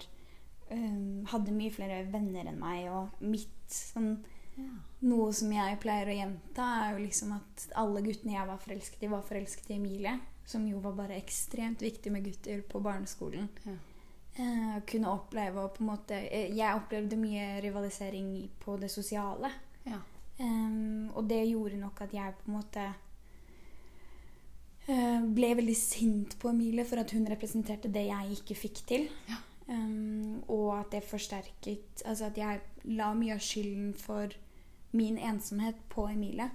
[0.71, 4.19] um, Hadde mye flere venner enn meg, og mitt sånn
[4.59, 4.73] Ja.
[5.07, 9.05] Noe som jeg pleier å gjenta, er jo liksom at alle guttene jeg var forelsket
[9.07, 10.17] i, var forelsket i Emilie.
[10.49, 13.47] Som jo var bare ekstremt viktig med gutter på barneskolen.
[13.63, 13.77] Ja.
[14.39, 18.29] Uh, kunne oppleve og på en måte Jeg opplevde mye rivalisering
[18.63, 19.53] på det sosiale.
[20.39, 20.47] Ja.
[20.47, 22.85] Em, og det gjorde nok at jeg på en måte
[24.89, 29.09] uh, ble veldig sint på Emilie for at hun representerte det jeg ikke fikk til.
[29.69, 32.61] Em, og at det forsterket Altså at jeg
[32.97, 34.33] la mye av skylden for
[34.97, 36.49] min ensomhet på Emilie.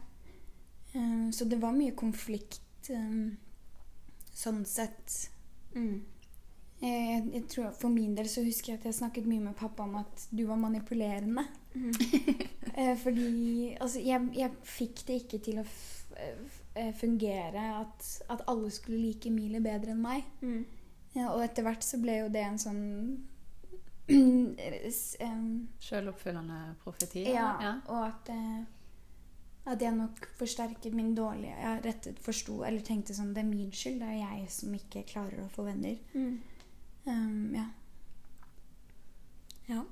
[0.96, 2.62] Um, så det var mye konflikt
[4.34, 5.30] sånn sett.
[5.76, 6.02] Mm.
[6.84, 9.86] Jeg, jeg tror For min del så husker jeg at jeg snakket mye med pappa
[9.86, 11.46] om at du var manipulerende.
[12.78, 18.24] Eh, fordi altså, jeg, jeg fikk det ikke til å f f eh, fungere at,
[18.30, 20.24] at alle skulle like Emilie bedre enn meg.
[20.42, 20.66] Mm.
[21.16, 22.84] Ja, og etter hvert så ble jo det en sånn
[25.88, 27.24] Selvoppfyllende profeti?
[27.30, 27.76] ja, ja.
[27.88, 28.64] og at eh,
[29.64, 33.72] at jeg nok forsterket min dårlige Jeg rettet forsto eller tenkte sånn Det er min
[33.72, 34.02] skyld.
[34.02, 35.96] Det er jeg som ikke klarer å få venner.
[36.12, 36.34] Mm.
[37.06, 37.64] Um, ja.
[39.70, 39.86] Ja.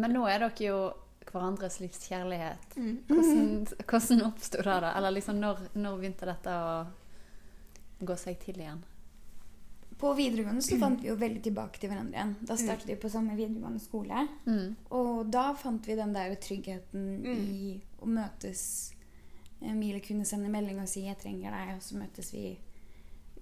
[0.00, 0.78] Men nå er dere jo
[1.30, 2.76] hverandres livskjærlighet.
[2.76, 2.96] Mm.
[3.08, 4.92] Hvordan, hvordan oppsto det, da?
[4.96, 6.72] Eller liksom, når, når begynte dette å
[8.02, 8.82] gå seg til igjen?
[10.02, 12.32] På videregående så fant vi jo veldig tilbake til hverandre igjen.
[12.48, 14.24] Da startet vi på samme videregående skole.
[14.48, 14.72] Mm.
[14.98, 17.44] Og da fant vi den der tryggheten Mm.
[17.46, 18.64] i å møtes.
[19.62, 22.58] Emilie kunne sende melding og si 'jeg trenger deg', og så møttes vi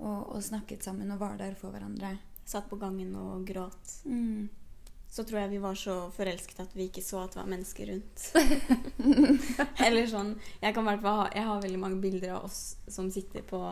[0.01, 2.19] og, og snakket sammen og var der for hverandre.
[2.45, 4.05] Satt på gangen og gråt.
[4.05, 4.49] Mm.
[5.11, 7.88] Så tror jeg vi var så forelsket at vi ikke så at det var mennesker
[7.90, 8.27] rundt.
[9.87, 13.42] Eller sånn Jeg kan hvert ha Jeg har veldig mange bilder av oss som sitter
[13.46, 13.62] på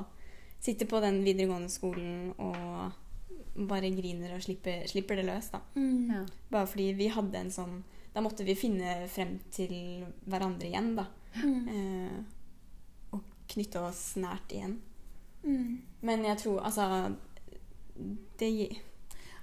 [0.59, 5.61] Sitter på den videregående skolen og bare griner og slipper, slipper det løs, da.
[5.75, 6.11] Mm.
[6.11, 6.25] Ja.
[6.51, 7.79] Bare fordi vi hadde en sånn
[8.15, 9.73] Da måtte vi finne frem til
[10.27, 11.07] hverandre igjen, da.
[11.39, 11.69] Mm.
[11.71, 13.23] Eh, og
[13.53, 14.79] knytte oss nært igjen.
[15.45, 15.79] Mm.
[16.03, 17.15] Men jeg tror altså
[18.39, 18.51] Det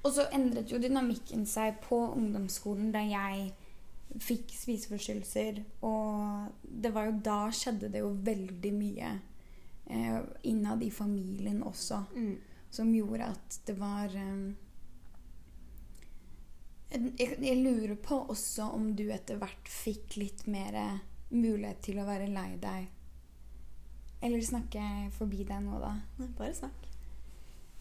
[0.06, 3.48] Og så endret jo dynamikken seg på ungdomsskolen da jeg
[4.22, 5.64] fikk spiseforstyrrelser.
[5.88, 9.16] Og det var jo da skjedde det jo veldig mye
[9.90, 10.20] eh,
[10.52, 12.04] innad i familien også.
[12.14, 12.36] mm,
[12.70, 14.54] Som gjorde at det var eh,
[16.96, 20.78] jeg, jeg lurer på også om du etter hvert fikk litt mer
[21.34, 22.92] mulighet til å være lei deg.
[24.24, 25.96] Eller snakker jeg forbi deg nå, da?
[26.38, 26.86] Bare snakk.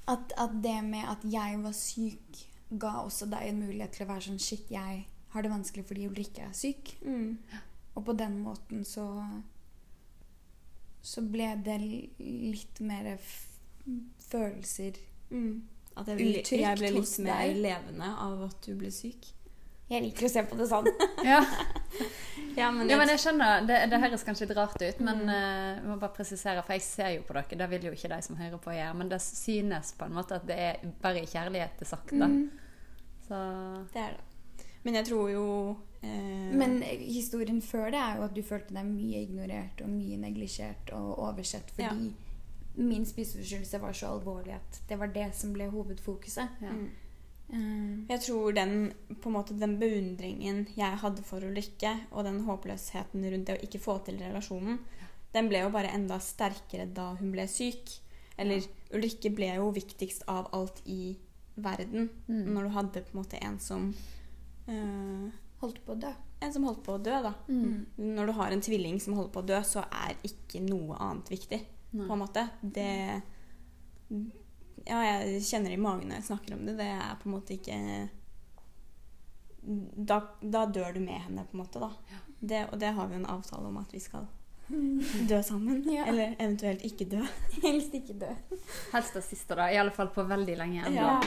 [0.06, 2.40] At, at det med at jeg var syk,
[2.78, 6.08] ga også deg en mulighet til å være sånn Shit, jeg har det vanskelig fordi
[6.10, 6.94] Ulrikke er syk.
[7.06, 7.38] Mm.
[7.94, 9.04] Og på den måten så
[11.04, 13.32] Så ble det litt mer f
[14.30, 14.96] følelser
[15.30, 15.62] Mm.
[15.96, 17.56] At jeg, ble- Uttrykt jeg ble litt mer deg.
[17.64, 19.26] levende av at du ble syk.
[19.90, 20.86] Jeg liker å se på det sånn.
[21.26, 21.40] Ja.
[22.54, 25.72] Ja, men, ja, men jeg skjønner, det, det høres kanskje litt rart ut, men eh,
[25.74, 28.18] jeg må bare presisere, for jeg ser jo på dere, det vil jo ikke de
[28.22, 31.30] som hører på gjøre, men det synes på en måte at det er bare i
[31.30, 32.28] kjærlighet det er sagt, da.
[33.26, 33.40] Så
[33.94, 34.62] det er det.
[34.85, 35.44] Men jeg tror jo
[36.04, 40.18] eh, Men historien før det er jo at du følte deg mye ignorert og mye
[40.20, 42.12] neglisjert og oversett fordi
[42.74, 46.61] min spiseforstyrrelse var så alvorlig at det var det som ble hovedfokuset.
[46.62, 46.70] ja.
[46.70, 46.92] mm.
[47.54, 52.40] Um, Jeg tror den, på en måte, den beundringen jeg hadde for Ulrikke, og den
[52.48, 54.80] håpløsheten rundt det å ikke få til relasjonen,
[55.34, 57.96] den ble jo bare enda sterkere da hun ble syk.
[58.38, 61.16] Eller Ulrikke ble jo viktigst av alt i
[61.54, 62.08] verden.
[62.26, 62.44] Mm.
[62.54, 63.88] Når du hadde på en måte en som
[64.70, 65.26] øh,
[65.62, 66.12] holdt på å dø.
[66.42, 67.32] En som holdt på å dø, da.
[67.48, 67.86] Mm.
[68.18, 71.30] Når du har en tvilling som holder på å dø, så er ikke noe annet
[71.34, 71.60] viktig.
[71.94, 72.06] Nei.
[72.08, 72.48] På en måte.
[72.62, 72.90] Det
[74.85, 76.77] Ja, jeg kjenner det i magen når jeg snakker om det.
[76.79, 77.79] Det er på en måte ikke
[79.64, 81.90] Da, da dør du med henne, på en måte, da.
[82.40, 84.27] Det, og det har vi jo en avtale om at vi skal
[85.31, 85.83] dø sammen.
[85.88, 86.05] Ja.
[86.11, 87.23] Eller eventuelt ikke dø.
[87.64, 88.33] Helst ikke dø.
[88.92, 89.70] Helst det siste, da.
[89.73, 91.20] I alle fall på veldig lenge enda Ja.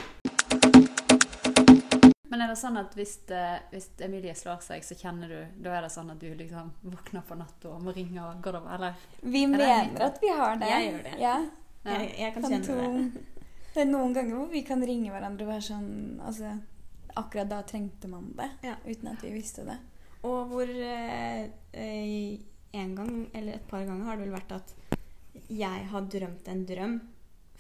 [2.28, 5.78] Men er det sånn at hvis, det, hvis Emilie slår seg, så kjenner du Da
[5.78, 8.74] er det sånn at du liksom våkner på natta og må ringe og går over,
[8.76, 9.00] eller?
[9.24, 10.70] Vi mener at vi har det.
[10.70, 11.14] Jeg gjør det.
[11.24, 11.38] Ja.
[11.88, 12.68] Jeg, jeg kan Fantom.
[12.68, 13.24] kjenne det.
[13.78, 15.90] Det er noen ganger hvor vi kan ringe hverandre og være sånn
[16.26, 16.56] altså,
[17.18, 18.76] Akkurat da trengte man det, Ja.
[18.86, 19.76] uten at vi visste det.
[20.26, 22.40] Og hvor eh, eh,
[22.78, 24.74] en gang, eller et par ganger, har det vel vært at
[25.50, 26.96] jeg har drømt en drøm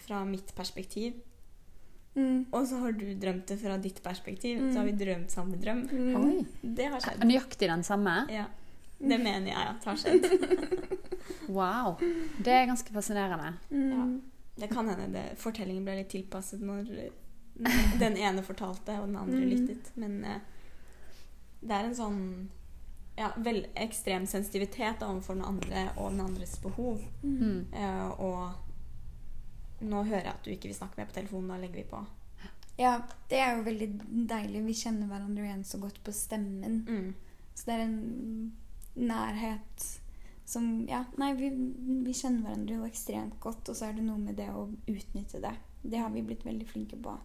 [0.07, 1.17] fra mitt perspektiv.
[2.17, 2.45] Mm.
[2.51, 4.61] Og så har du drømt det fra ditt perspektiv.
[4.61, 4.71] Mm.
[4.73, 5.83] Så har vi drømt samme drøm.
[5.89, 6.45] Mm.
[6.61, 7.25] Det har skjedd.
[7.29, 8.15] Nøyaktig den samme?
[8.33, 8.45] Ja.
[8.97, 10.25] Det mener jeg at har skjedd.
[11.47, 11.95] Wow.
[12.43, 13.53] Det er ganske fascinerende.
[13.71, 13.91] Mm.
[13.91, 14.05] Ja.
[14.57, 16.87] Det kan hende det, fortellingen ble litt tilpasset når
[18.03, 19.49] den ene fortalte og den andre Mm.
[19.49, 19.91] lyttet.
[19.95, 20.39] Men eh,
[21.61, 22.21] det er en sånn
[23.17, 27.01] ja, vel, ekstrem sensitivitet overfor den andre og den andres behov.
[27.23, 27.65] Mm.
[27.73, 28.51] Eh, og
[29.81, 31.49] nå hører jeg at du ikke vil snakke mer på telefonen.
[31.49, 32.03] Da legger vi på.
[32.77, 33.87] Ja, det er jo veldig
[34.29, 34.61] deilig.
[34.67, 36.83] Vi kjenner hverandre igjen så godt på stemmen.
[36.85, 37.13] Mm.
[37.57, 38.53] Så det er en
[38.95, 39.87] nærhet
[40.47, 41.49] som Ja, nei, vi,
[42.05, 45.41] vi kjenner hverandre jo ekstremt godt, og så er det noe med det å utnytte
[45.43, 45.55] det.
[45.83, 47.17] Det har vi blitt veldig flinke på.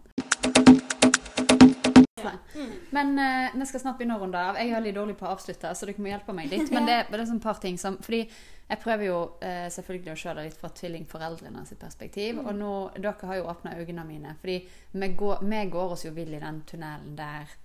[2.89, 4.59] Men uh, vi skal snart begynne å runde av.
[4.59, 6.71] Jeg er veldig dårlig på å avslutte, så dere må hjelpe meg litt.
[6.71, 10.19] Men det, det er sånn par ting som Fordi jeg prøver jo uh, selvfølgelig å
[10.19, 12.39] se det litt fra tvillingforeldrene sitt perspektiv.
[12.43, 14.37] Og nå, dere har jo åpna øynene mine.
[14.41, 14.59] Fordi
[14.93, 17.62] vi går, vi går oss jo vill i den tunnelen der eh,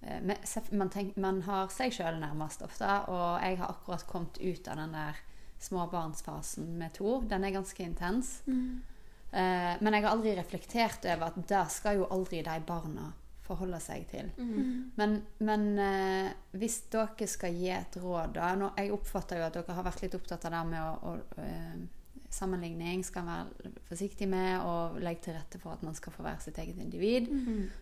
[0.00, 2.88] man, tenk, man har seg sjøl nærmest ofte.
[3.12, 5.20] Og jeg har akkurat kommet ut av den der
[5.60, 7.26] småbarnsfasen med Tor.
[7.28, 8.40] Den er ganske intens.
[9.30, 13.12] Eh, men jeg har aldri reflektert over at det skal jo aldri de barna
[13.46, 14.30] forholde seg til.
[14.96, 19.56] Men, men eh, hvis dere skal gi et råd da nå, Jeg oppfatter jo at
[19.58, 21.80] dere har vært litt opptatt av det med å, å eh,
[22.30, 26.22] Sammenligning skal man være forsiktig med og legge til rette for at man skal få
[26.22, 27.26] være sitt eget individ.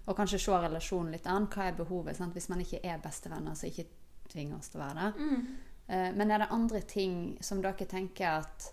[0.06, 1.46] Og kanskje se relasjonen litt an.
[1.52, 2.16] Hva er behovet?
[2.16, 2.32] Sant?
[2.32, 3.84] Hvis man ikke er bestevenner, så ikke
[4.32, 5.28] tving oss til å være det.
[5.88, 8.72] Uh, Men er det andre ting som dere tenker at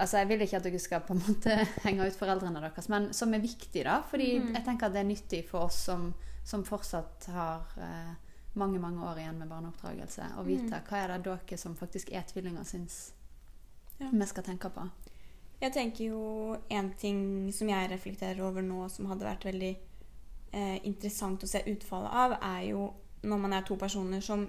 [0.00, 3.10] Altså, Jeg vil ikke at dere skal på en måte henge ut foreldrene deres, men
[3.12, 3.98] som er viktig, da.
[4.08, 8.14] Fordi jeg tenker at det er nyttig for oss som, som fortsatt har eh,
[8.54, 12.24] mange mange år igjen med barneoppdragelse, å vite hva er det dere som faktisk er
[12.30, 13.12] tvillinger, syns
[14.00, 14.08] Ja.
[14.10, 14.86] vi skal tenke på.
[15.60, 19.74] Jeg tenker jo en ting som jeg reflekterer over nå, som hadde vært veldig
[20.56, 22.86] eh, interessant å se utfallet av, er jo
[23.28, 24.46] når man er to personer som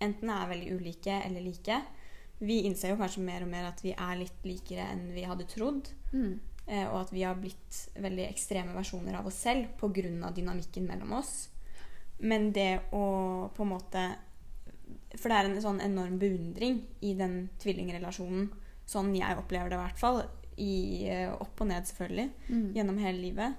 [0.00, 1.80] enten er veldig ulike eller like.
[2.38, 5.48] Vi innser jo kanskje mer og mer at vi er litt likere enn vi hadde
[5.48, 5.90] trodd.
[6.12, 6.38] Mm.
[6.66, 10.32] Eh, og at vi har blitt veldig ekstreme versjoner av oss selv pga.
[10.34, 11.50] dynamikken mellom oss.
[12.18, 14.02] Men det å på en måte
[15.16, 18.50] For det er en sånn enorm beundring i den tvillingrelasjonen.
[18.86, 20.20] Sånn jeg opplever det i hvert fall.
[20.58, 22.30] I, eh, opp og ned, selvfølgelig.
[22.48, 22.66] Mm.
[22.74, 23.54] Gjennom hele livet.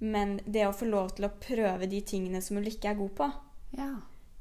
[0.00, 3.32] Men det å få lov til å prøve de tingene som Ulrikke er god på,
[3.76, 3.90] Ja.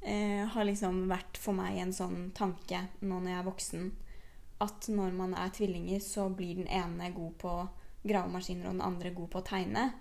[0.01, 3.91] eh, har liksom vært for meg en sånn tanke nå når jeg er voksen.
[4.61, 7.69] At når man er tvillinger, så blir den ene god på
[8.07, 9.93] gravemaskiner og den andre god på å tegne.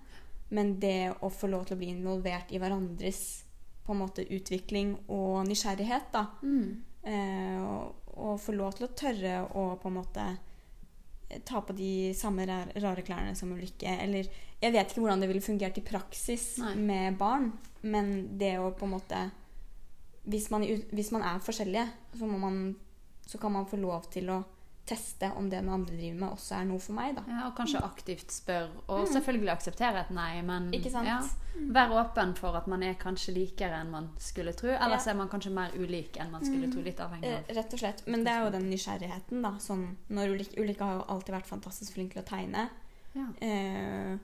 [0.50, 3.44] Men det å få lov til å bli involvert i hverandres
[3.84, 6.26] på en måte utvikling og nysgjerrighet, da.
[6.42, 6.82] Mm.
[7.02, 10.24] Eh, og, og få lov til å tørre å på en måte
[11.44, 13.90] ta på de samme rare klærne som Ulrikke.
[14.04, 14.28] Eller
[14.62, 16.74] jeg vet ikke hvordan det ville fungert i praksis Nei.
[16.90, 19.26] med barn, men det å på en måte
[20.28, 21.86] hvis man, hvis man er forskjellige,
[22.18, 22.76] så, må man,
[23.26, 24.42] så kan man få lov til å
[24.88, 27.14] teste om det den andre driver med, også er noe for meg.
[27.16, 27.22] da.
[27.28, 30.70] ja, og kanskje aktivt spør, og selvfølgelig akseptere et nei, men?
[30.72, 31.18] Ja,
[31.74, 34.68] være åpen for at man er kanskje likere enn man skulle tro.
[34.68, 35.12] Ellers Ja.
[35.12, 37.78] er man kanskje mer ulik enn man skulle tro, litt avhengig Eh, av Rett og
[37.82, 38.02] slett.
[38.06, 39.50] Men det er jo den nysgjerrigheten, da.
[39.58, 42.68] Sånn, når Ulrikke, Ulrikke har jo alltid vært fantastisk flink til å tegne.
[43.14, 43.26] ja.
[43.40, 44.16] Eh,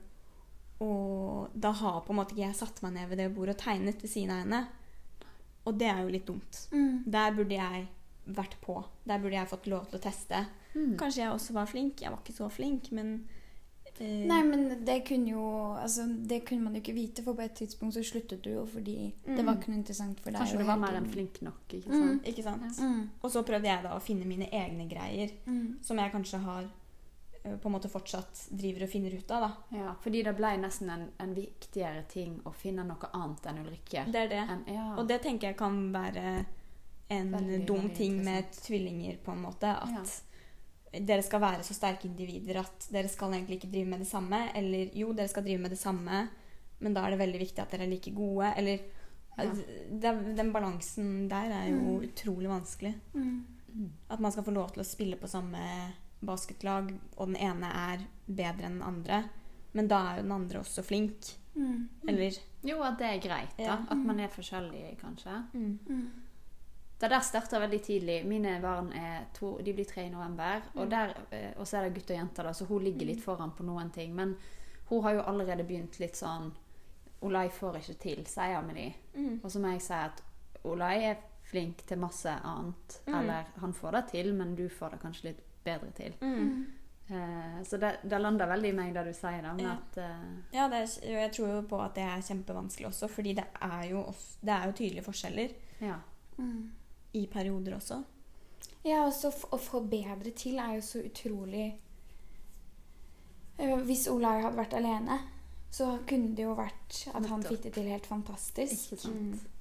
[0.83, 3.61] og da har på en måte ikke jeg satt meg ned ved det bordet og
[3.63, 4.67] tegnet ved siden av henne.
[5.65, 6.59] Og det er jo litt dumt.
[6.73, 7.03] Mm.
[7.09, 7.87] Der burde jeg
[8.27, 8.83] vært på.
[9.05, 10.45] Der burde jeg fått lov til å teste.
[10.75, 10.97] Mm.
[10.97, 12.01] Kanskje jeg også var flink.
[12.01, 13.27] Jeg var ikke så flink, men
[13.99, 14.25] uh...
[14.27, 15.43] Nei, men det kunne jo
[15.79, 18.65] altså, Det kunne man jo ikke vite, for på et tidspunkt så sluttet du jo
[18.67, 19.45] fordi det Mm.
[19.45, 20.39] var ikke noe interessant for deg.
[20.41, 22.19] Kanskje du var mer enn flink nok, ikke Mm.
[22.25, 22.79] Ikke sant?
[22.79, 23.09] Mm.
[23.23, 25.77] Og så prøvde jeg da å finne mine egne greier, Mm.
[25.83, 26.63] som jeg kanskje har
[27.45, 29.41] eh, på en måte fortsatt driver og finner ut av.
[29.71, 29.77] da.
[29.77, 34.05] Ja, fordi det ble nesten en, en viktigere ting å finne noe annet enn Ulrikke.
[34.11, 34.43] Det er det.
[34.49, 34.95] En, ja.
[34.97, 36.45] Og det tenker jeg kan være
[37.09, 39.69] en Veldig, dum veldig ting med tvillinger, på en måte.
[39.77, 40.21] At
[41.05, 44.39] dere skal være så sterke individer at dere skal egentlig ikke drive med det samme.
[44.55, 46.27] Eller jo, dere skal drive med det samme,
[46.79, 48.53] men da er det veldig viktig at dere er like gode.
[48.57, 48.79] Eller
[49.37, 49.49] Ja.
[49.91, 52.93] den, den balansen der er jo utrolig vanskelig.
[53.13, 53.91] Mm.
[54.09, 55.59] At man skal få lov til å spille på samme
[56.23, 59.23] basketlag, og den ene er bedre enn den andre.
[59.73, 61.33] Men da er jo den andre også flink.
[61.55, 61.89] Mm.
[62.07, 63.63] Eller Jo, at det er greit, da.
[63.63, 63.75] Ja.
[63.91, 65.35] At man er forskjellig, kanskje.
[65.53, 66.07] Mm.
[67.05, 68.25] Det der starta veldig tidlig.
[68.25, 70.63] Mine barn er to, de blir tre i november.
[70.73, 73.21] Og, der, eh, og så er det gutt og jente, da, så hun ligger litt
[73.21, 74.15] foran på noen ting.
[74.17, 74.31] Men
[74.89, 76.49] hun har jo allerede begynt litt sånn
[77.25, 78.87] Olai får ikke til, sier de.
[79.13, 79.35] Mm.
[79.43, 80.23] Og så må jeg si at
[80.65, 82.97] Olai er flink til masse annet.
[83.05, 83.13] Mm.
[83.19, 86.17] Eller han får det til, men du får det kanskje litt bedre til.
[86.21, 86.65] Mm.
[87.05, 89.53] Uh, så det, det lander veldig i meg, det du sier, da.
[89.53, 89.75] Med Ja.
[89.77, 90.55] at uh...
[90.57, 93.85] Ja, det er, jeg tror jo på at det er kjempevanskelig også, fordi det er
[93.91, 94.01] jo,
[94.41, 95.53] det er jo tydelige forskjeller
[95.85, 95.99] Ja.
[96.37, 96.71] Mm.
[97.15, 98.01] I perioder også.
[98.85, 101.71] Ja, også å få bedre til er jo så utrolig
[103.57, 105.19] Eh, Hvis Olai hadde vært alene,
[105.71, 108.93] så kunne det jo vært at han fikk det til helt fantastisk.
[108.95, 109.51] Ikke sant?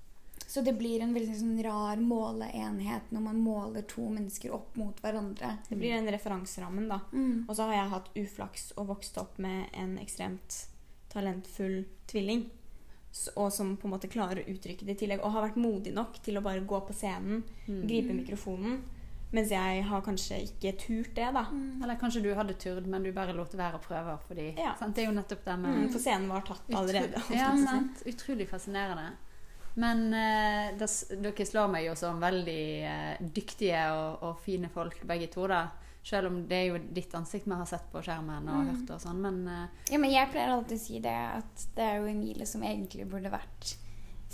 [0.44, 4.98] Så det blir en veldig sånn rar måleenhet når man måler to mennesker opp mot
[5.02, 5.54] hverandre.
[5.66, 7.00] Det blir den referanserammen, da.
[7.14, 7.46] Mm.
[7.48, 10.60] Og så har jeg hatt uflaks og vokst opp med en ekstremt
[11.14, 11.80] talentfull
[12.10, 12.44] tvilling.
[13.36, 15.22] Og som på en måte klarer å uttrykke det i tillegg.
[15.22, 18.80] Og har vært modig nok til å bare gå på scenen, gripe mikrofonen.
[19.34, 21.44] Mens jeg har kanskje ikke turt det, da.
[21.82, 24.18] Eller kanskje du hadde turt, men du bare lot være å prøve.
[24.28, 24.74] Fordi, Ja.
[24.78, 24.94] sant?
[24.94, 27.18] Det er jo nettopp det med Mm, for scenen var tatt allerede.
[27.18, 28.02] Utru Ja, sant.
[28.06, 29.12] Utrolig fascinerende.
[29.76, 35.26] Men eh, dere slår meg jo som veldig eh, dyktige og, og fine folk, begge
[35.32, 35.48] to.
[35.48, 35.64] da.
[36.04, 39.00] Selv om det er jo ditt ansikt vi har sett på skjermen og hørt og
[39.00, 39.22] sånn.
[39.24, 42.48] Men uh, Ja, men jeg pleier alltid å si det, at det er jo Emilie
[42.48, 43.74] som egentlig burde vært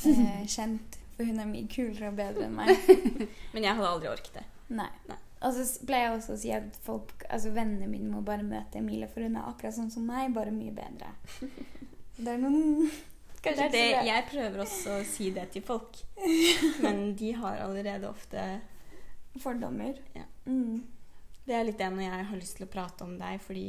[0.03, 0.99] uh, kjent.
[1.15, 2.73] For hun er mye kulere og bedre enn meg.
[3.55, 4.47] Men jeg hadde aldri orket det.
[4.73, 4.89] Nei.
[5.11, 5.19] Nei.
[5.47, 8.81] Og så pleier jeg også å si at folk, altså vennene mine må bare møte
[8.81, 11.15] Emilie, for hun er akkurat sånn som meg, bare mye bedre.
[12.21, 12.91] Det er noen
[13.41, 15.97] Kanskje det, jeg prøver også å si det til folk.
[16.85, 18.43] Men de har allerede ofte
[19.41, 19.97] fordommer.
[20.13, 20.27] Ja.
[20.45, 20.83] Mm.
[21.51, 23.65] Det er litt det når jeg har lyst til å prate om deg, fordi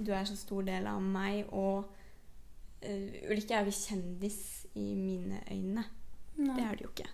[0.00, 4.38] du er så stor del av meg, og uh, Ulrikke er jo kjendis
[4.80, 5.84] i mine øyne.
[6.40, 6.54] Nei.
[6.56, 7.10] Det er det jo ikke.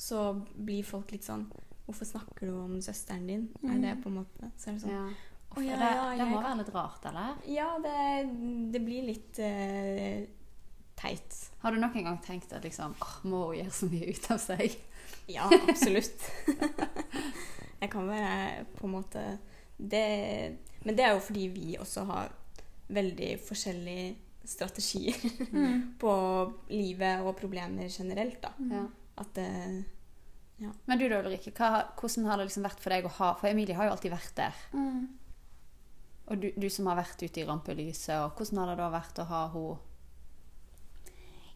[0.00, 0.20] Så
[0.54, 1.48] blir folk litt sånn
[1.84, 3.48] Hvorfor snakker du om søsteren din?
[3.66, 3.80] Er Mm.
[3.82, 5.08] det på en måte Så er det sånn ja.
[5.56, 7.34] Oh, ja, det, ja, det må være litt rart, eller?
[7.50, 7.96] Ja, det,
[8.70, 10.22] det blir litt uh,
[11.02, 11.40] teit.
[11.64, 14.38] Har du noen gang tenkt at liksom, oh, må hun gjøre så mye ut av
[14.38, 14.78] seg?
[15.26, 16.22] Ja, absolutt.
[17.80, 19.22] jeg kan være på en måte
[19.80, 22.32] det, Men det er jo fordi vi også har
[22.88, 25.14] veldig forskjellige strategier
[25.52, 25.94] Mm.
[26.02, 26.12] på
[26.70, 28.40] livet og problemer generelt.
[28.42, 28.50] da.
[28.70, 28.84] Ja.
[29.20, 29.84] At det
[30.60, 30.70] ja.
[30.86, 33.48] Men du da, Ulrikke, hva, hvordan har det liksom vært for deg å ha For
[33.48, 34.58] Emilie har jo alltid vært der.
[34.76, 35.06] Mm.
[36.30, 39.18] Og du, du som har vært ute i rampelyset, og hvordan har det da vært
[39.22, 39.78] å ha henne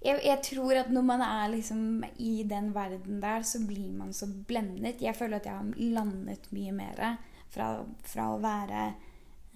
[0.05, 4.13] Jeg, jeg tror at når man er liksom i den verden der, så blir man
[4.13, 5.01] så blendet.
[5.03, 7.01] Jeg føler at jeg har landet mye mer
[7.49, 7.71] fra,
[8.05, 8.83] fra å være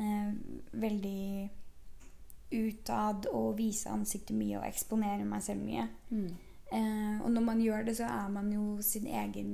[0.01, 0.30] eh,
[0.72, 1.51] veldig
[2.53, 5.88] utad og vise ansiktet mye og eksponere meg selv mye.
[6.11, 6.28] mm.
[6.68, 9.53] Eh, og når man gjør det, så er man jo sin egen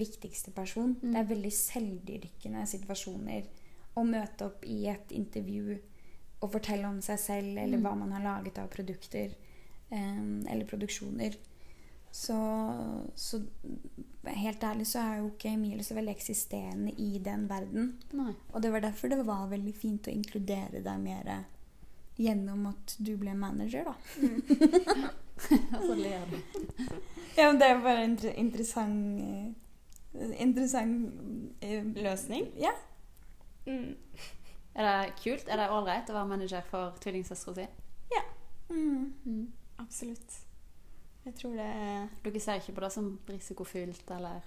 [0.00, 0.96] viktigste person.
[0.98, 1.12] Mm.
[1.12, 3.44] Det er veldig selvdyrkende situasjoner
[3.94, 5.76] å møte opp i et intervju
[6.42, 7.84] og fortelle om seg selv eller Mm.
[7.86, 9.36] hva man har laget av produkter
[9.90, 11.36] eller produksjoner.
[12.10, 12.36] Så,
[13.14, 13.40] så
[14.24, 17.90] helt ærlig så er jo ikke Emilie så veldig eksisterende i den verden.
[18.16, 18.32] Nei.
[18.52, 21.30] Og det var derfor det var veldig fint å inkludere deg mer
[22.16, 23.94] gjennom at du ble manager, da.
[25.76, 26.38] Og så ler du.
[27.36, 32.46] Ja, men det er bare en interessant eh, Interessant eh, Løsning?
[32.56, 32.72] Ja.
[33.66, 33.92] Mm.
[34.72, 35.44] Er det kult?
[35.44, 37.66] Er det ålreit å være manager for tvillingsøstera si?
[38.70, 39.12] Mm.
[39.24, 39.52] Mm.
[39.78, 40.42] Absolutt.
[41.26, 41.70] Jeg tror det
[42.24, 44.44] Dere ser ikke på det som risikofylt, eller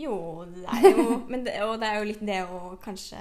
[0.00, 3.20] Jo, det er jo men det, Og det er jo litt det å kanskje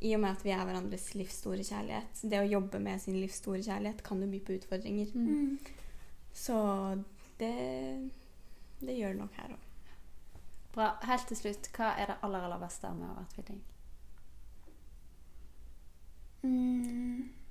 [0.00, 3.62] I og med at vi er hverandres livsstore kjærlighet Det å jobbe med sin livsstore
[3.66, 5.10] kjærlighet kan jo by på utfordringer.
[5.14, 5.58] Mm.
[6.32, 6.56] Så
[7.38, 7.54] det
[8.80, 9.70] Det gjør det nok her òg.
[10.74, 10.88] Bra.
[11.06, 13.60] Helt til slutt, hva er det aller, aller beste med å være tvilling?
[16.42, 17.43] Mm.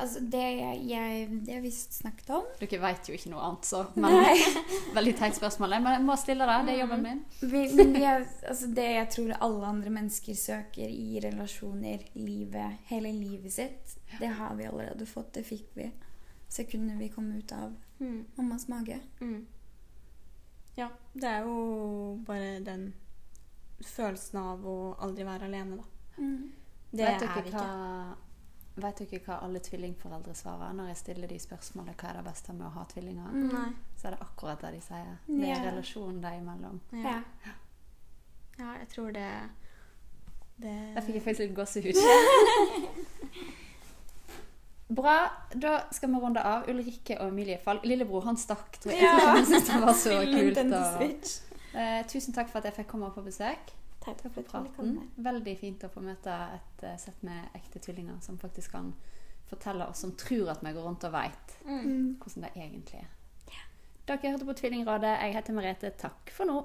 [0.00, 2.46] Altså, det jeg, jeg Det har vi snakket om.
[2.60, 4.16] Dere vet jo ikke noe annet, så men,
[4.96, 5.76] Veldig teit spørsmål.
[5.84, 6.56] Men jeg må stille det.
[6.66, 7.20] Det er jobben min.
[7.40, 12.80] Vi, men vi er, altså det jeg tror alle andre mennesker søker i relasjoner, livet,
[12.90, 15.32] hele livet sitt, det har vi allerede fått.
[15.38, 15.90] Det fikk vi
[16.54, 17.72] sekundene vi kom ut av
[18.02, 18.24] Mm.
[18.34, 18.96] mammas mage.
[19.20, 19.44] Mm.
[20.74, 22.88] Ja, det er jo bare den
[23.86, 25.84] følelsen av å aldri være alene, da.
[26.18, 26.50] Mm.
[26.90, 27.64] Det vet er vi ikke.
[28.76, 32.52] Vet dere hva alle tvillingforeldre svarer når jeg stiller de spørsmålet hva er det beste
[32.52, 33.28] med å ha tvillinger?
[33.30, 33.52] Mm.
[33.52, 33.68] Nei.
[33.96, 35.12] Så er det akkurat det de sier.
[35.26, 35.70] Det er Ja.
[35.70, 36.80] relasjonen dem imellom.
[36.92, 37.20] Ja.
[37.46, 37.52] Ja.
[38.58, 39.28] ja, jeg tror det
[40.56, 41.94] Det Der fikk jeg faktisk litt gåsehud.
[44.88, 45.30] Bra.
[45.54, 46.68] Da skal vi runde av.
[46.68, 47.84] Ulrikke og Emilie Falk.
[47.84, 48.78] Lillebror han stakk.
[48.84, 49.34] Jeg Ja.
[49.46, 50.58] synes det var så kult.
[50.58, 53.72] Og, eh, tusen takk for at jeg fikk komme på besøk.
[54.04, 54.96] Takk for for praten.
[55.16, 58.92] Veldig fint å få møte et eh, sett med ekte tvillinger som faktisk kan
[59.48, 62.16] fortelle oss som tror at vi går rundt og veit Mm.
[62.20, 63.10] hvordan det egentlig er.
[64.06, 65.14] Dere hørte på Tvillingrådet.
[65.22, 65.90] Jeg heter Merete.
[65.96, 66.58] Takk for nå.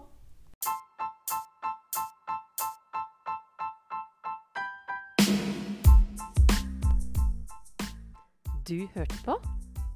[8.67, 9.39] Du hørte på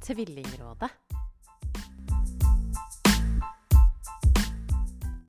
[0.02, 1.03] Tvillingrådet.